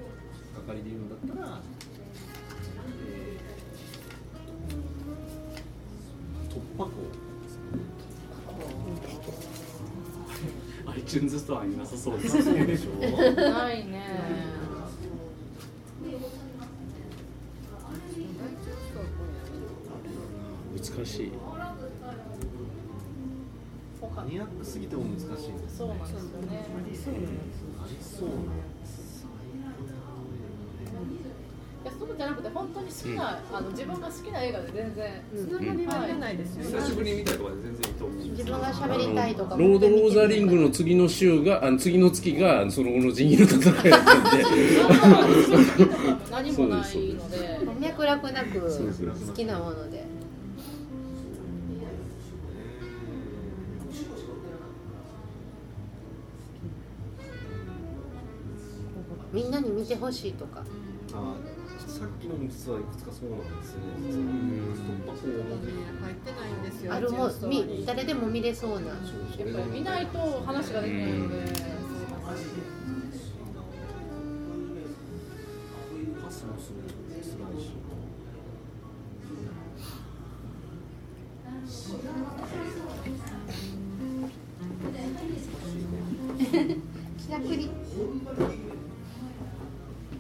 [0.56, 1.60] 係で言うんだったら、
[3.06, 7.25] えー、突破口
[11.38, 12.90] ストアになさそうですそうでしょ
[13.50, 14.02] ないね。
[20.76, 21.32] 難しい。
[24.14, 26.66] マニアックすぎても難しいんですそうなんですよね。
[26.76, 27.14] ありそう。
[27.14, 28.36] なありそうない
[31.84, 39.34] やそうじゃなくて本当に好きな、あの自分が好きな映画で全然つながりは出ないですよね久しぶりに見たとかで全然いいと思う自分が喋りたい。
[39.34, 44.30] とかロード・オブ・ザ・リングの次の週があの次の月がその後の仁義の戦いだったんで
[46.30, 48.60] 何もないので脈絡なく
[49.26, 50.06] 好きなもので。
[59.32, 60.64] みんなに見てほしいとか。
[61.12, 61.34] あ
[61.96, 64.12] さっきのも実はいくつかそうなんですよね。
[64.12, 65.32] 突破口も
[66.04, 67.30] 入ってないんですよあるも
[67.86, 68.88] 誰でも見れそうな。
[68.88, 69.02] やっぱ
[69.46, 69.70] り。
[69.72, 71.36] 見ないと話ができないので、
[76.22, 77.24] パスもするの辛
[77.58, 77.72] いし
[87.26, 87.70] 気楽に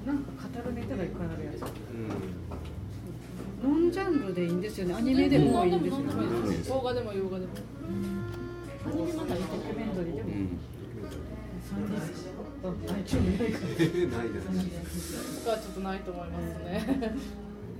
[0.06, 1.62] なんか語るネタがいっぱいあるやつ
[1.92, 2.08] うん
[3.62, 4.94] ノンジャンルでいいんですよね。
[4.94, 6.12] アニメでもいいんですよね。
[6.68, 7.52] 動画でも洋画でも。
[8.86, 10.28] アニメまたドキュメンタリーでも
[13.06, 16.86] 興味ないからないです僕はちょっとないと思いますね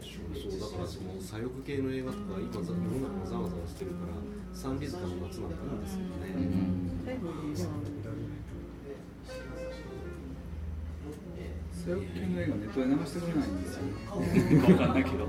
[0.03, 2.83] そうだからその左翼系の映画とか今ざ世の
[3.23, 4.13] 中ざわざわしてるから
[4.53, 5.51] サンリズカの夏なん。
[5.51, 5.57] か
[6.27, 6.91] いいん。
[7.07, 7.85] ですよね、
[11.73, 13.63] 左翼系の映画ネットで流してくれないん。
[13.63, 13.83] ですよ
[14.67, 14.95] 分かん。
[14.95, 15.27] ないけど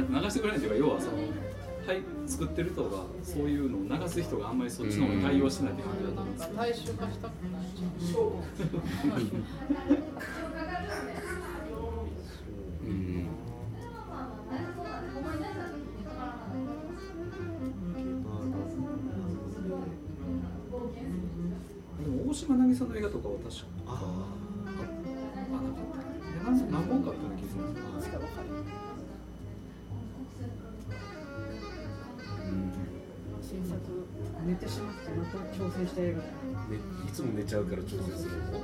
[0.00, 1.16] 流してくれないっていうか要はその
[1.86, 9.24] はい作ってる人がそういうのを流す人があんまりそっちの方に対応してないって感じだと思うんですよ大衆化したくない
[12.82, 13.26] うん
[22.00, 24.26] でも大島渚の映画とかは確かあ
[24.66, 24.86] あなかっ
[26.34, 28.16] た何何本かあったような気がするんですけ
[33.54, 33.78] 新作
[34.46, 38.58] 寝てしまってまた挑戦した映画ね、いつも寝ちゃうから調整するの？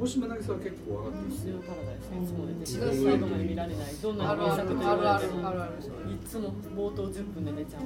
[0.00, 5.74] 大島渚は結構上がってます水曜パラダイスいつも寝て4月最後まで見られないどんなあるあるに名作もるあるある
[6.14, 7.82] いつも冒頭10分で寝ちゃう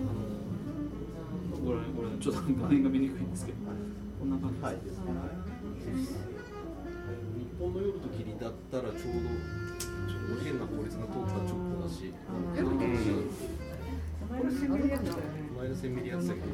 [1.65, 3.59] これこれちょっと画面が見にくいんですけど
[4.21, 5.17] こんな感じです、はい
[7.37, 9.29] 日本の夜と霧だったらちょうど
[10.09, 12.15] ちょうど変な法律が通った直後だし、
[14.41, 15.23] これセミリやつだよね
[15.59, 16.53] 前の線ミリやってたけどね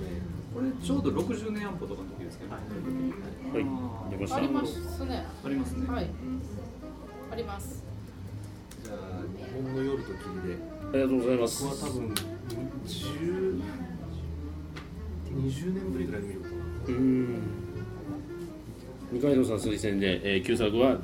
[0.52, 4.10] これちょうど60年安保とかの時ですけど、はい。
[4.10, 4.36] 出ました。
[4.36, 5.26] ありますね。
[5.44, 6.10] ありますね、はい。
[7.30, 7.84] あります。
[8.82, 8.96] じゃあ
[9.36, 10.56] 日本の夜と霧で。
[10.92, 11.64] ありがとうございます。
[11.64, 12.14] 僕は多分
[12.86, 13.62] 10
[15.36, 16.54] 20年ぶりぐらいに見るかな
[16.88, 17.42] うん。
[19.12, 20.96] 二階堂さん推薦で、えー、旧作は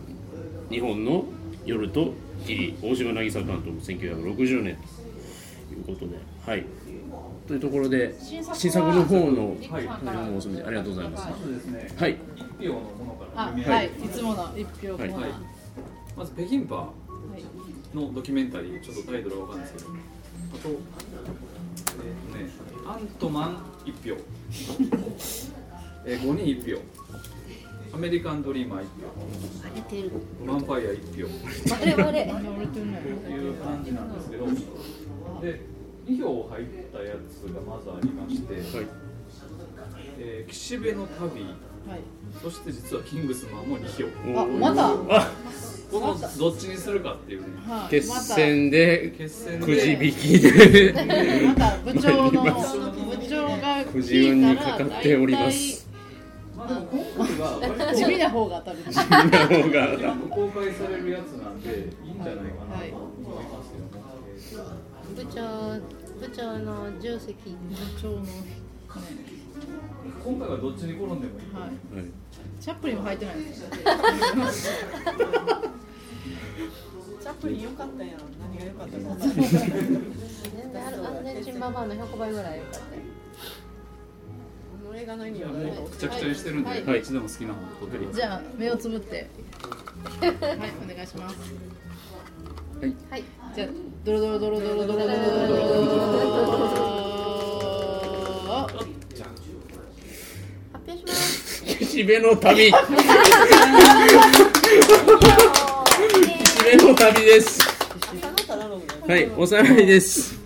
[0.70, 1.26] 日本の
[1.66, 2.14] 夜と
[2.46, 2.74] 霧。
[2.82, 4.76] 大島渚監督1960年。
[4.76, 5.01] と
[5.72, 6.16] いうことで
[6.46, 6.64] はい。
[7.48, 11.24] というところで新作の方のリックさんからはいもうすみませんありがとうございます。
[11.98, 12.18] はい。
[12.60, 13.86] 一票のものからあ読み上げてはい。
[13.86, 14.08] い。
[14.08, 15.30] つもの一票コーナーはい。
[16.16, 16.84] まず北京パーは
[17.38, 17.96] い。
[17.96, 19.72] のドキュメンタリーちょっとタイトルはわかんない。
[19.72, 19.96] ですけど
[20.54, 20.76] あと、えー
[22.32, 22.50] とね、
[22.86, 24.20] アントマン1票、
[26.06, 26.82] えー、5人1票
[27.94, 28.84] アメリカンドリーマー1
[29.66, 30.10] 荒れてる
[30.46, 33.50] 票ヴァンパイア1票あれあれとい。
[33.50, 34.46] う感じなんですけど
[35.42, 35.60] で
[36.06, 38.86] 2票入ったやつがまずありまして、はい。
[40.18, 42.00] えー岸辺の旅はい。
[42.40, 44.40] そして実はキングスマンも2票。
[44.40, 45.30] あまたあ
[45.90, 47.46] このどっちにするかっていうね。
[47.66, 49.66] はい決戦で決戦で。
[49.66, 50.92] くじ引きで。
[51.48, 52.50] また部長の部
[53.28, 55.88] 長がくじ運にからかっております。
[56.56, 60.14] まあでも今回は 地味な方が当たるみんな方が。
[60.30, 61.68] 公開されるやつなんで
[62.06, 63.21] いいんじゃないかなと思い
[65.14, 65.78] 部長
[66.20, 67.56] 部長の重責部
[68.00, 68.62] 長の、ね
[70.24, 71.42] 今回はどっちに転んでもい。
[71.42, 72.04] い、はい、はい。
[72.60, 73.36] チャップリンも入ってない。
[73.36, 79.30] ですよチャップリン良かったやん何が良かったの全
[80.72, 82.58] 然あるアルゼンチンババアの100倍ぐらい。
[82.58, 82.84] よかったよ
[84.84, 87.00] この映画の意味はもうくちゃくちゃにしてるんで、はい。
[87.00, 89.30] い、つでも好きな方取ってるじゃあ目をつぶって
[90.20, 90.30] はい。
[90.30, 91.06] お願い。
[91.06, 91.36] します
[92.80, 92.94] はい。
[93.10, 93.24] はい。
[93.54, 93.68] じゃあ
[94.04, 96.62] ドロドロドロドロドロドロドロ
[100.72, 102.78] 発表します岸辺の旅岸
[106.58, 107.60] 辺の旅です
[109.06, 110.41] はいおさらいです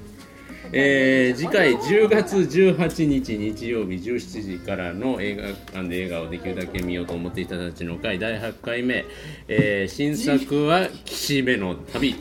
[0.79, 9.07] えー次回10月18日日曜日17時からの映画館で映画をできるだけ見ようと思っていたたちの会第8回目、
[9.49, 12.14] えー新作は「岸辺の旅」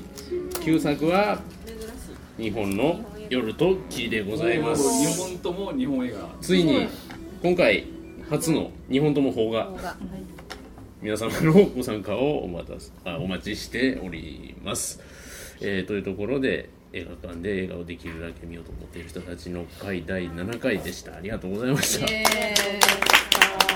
[0.63, 1.41] 旧作は
[2.39, 4.83] 「日本の夜と木」でございます。
[4.83, 6.29] 2本とも日本映画。
[6.39, 6.87] ついに
[7.43, 7.85] 今回
[8.29, 9.69] 初の2本とも邦画。
[11.01, 15.01] 皆様のご参加をお待たせあお待ちしております、
[15.61, 21.17] えーというところで映画館で映画をできるだけ見ようと思っている人たちの回第7回でした。
[21.17, 23.74] ありがとうございました。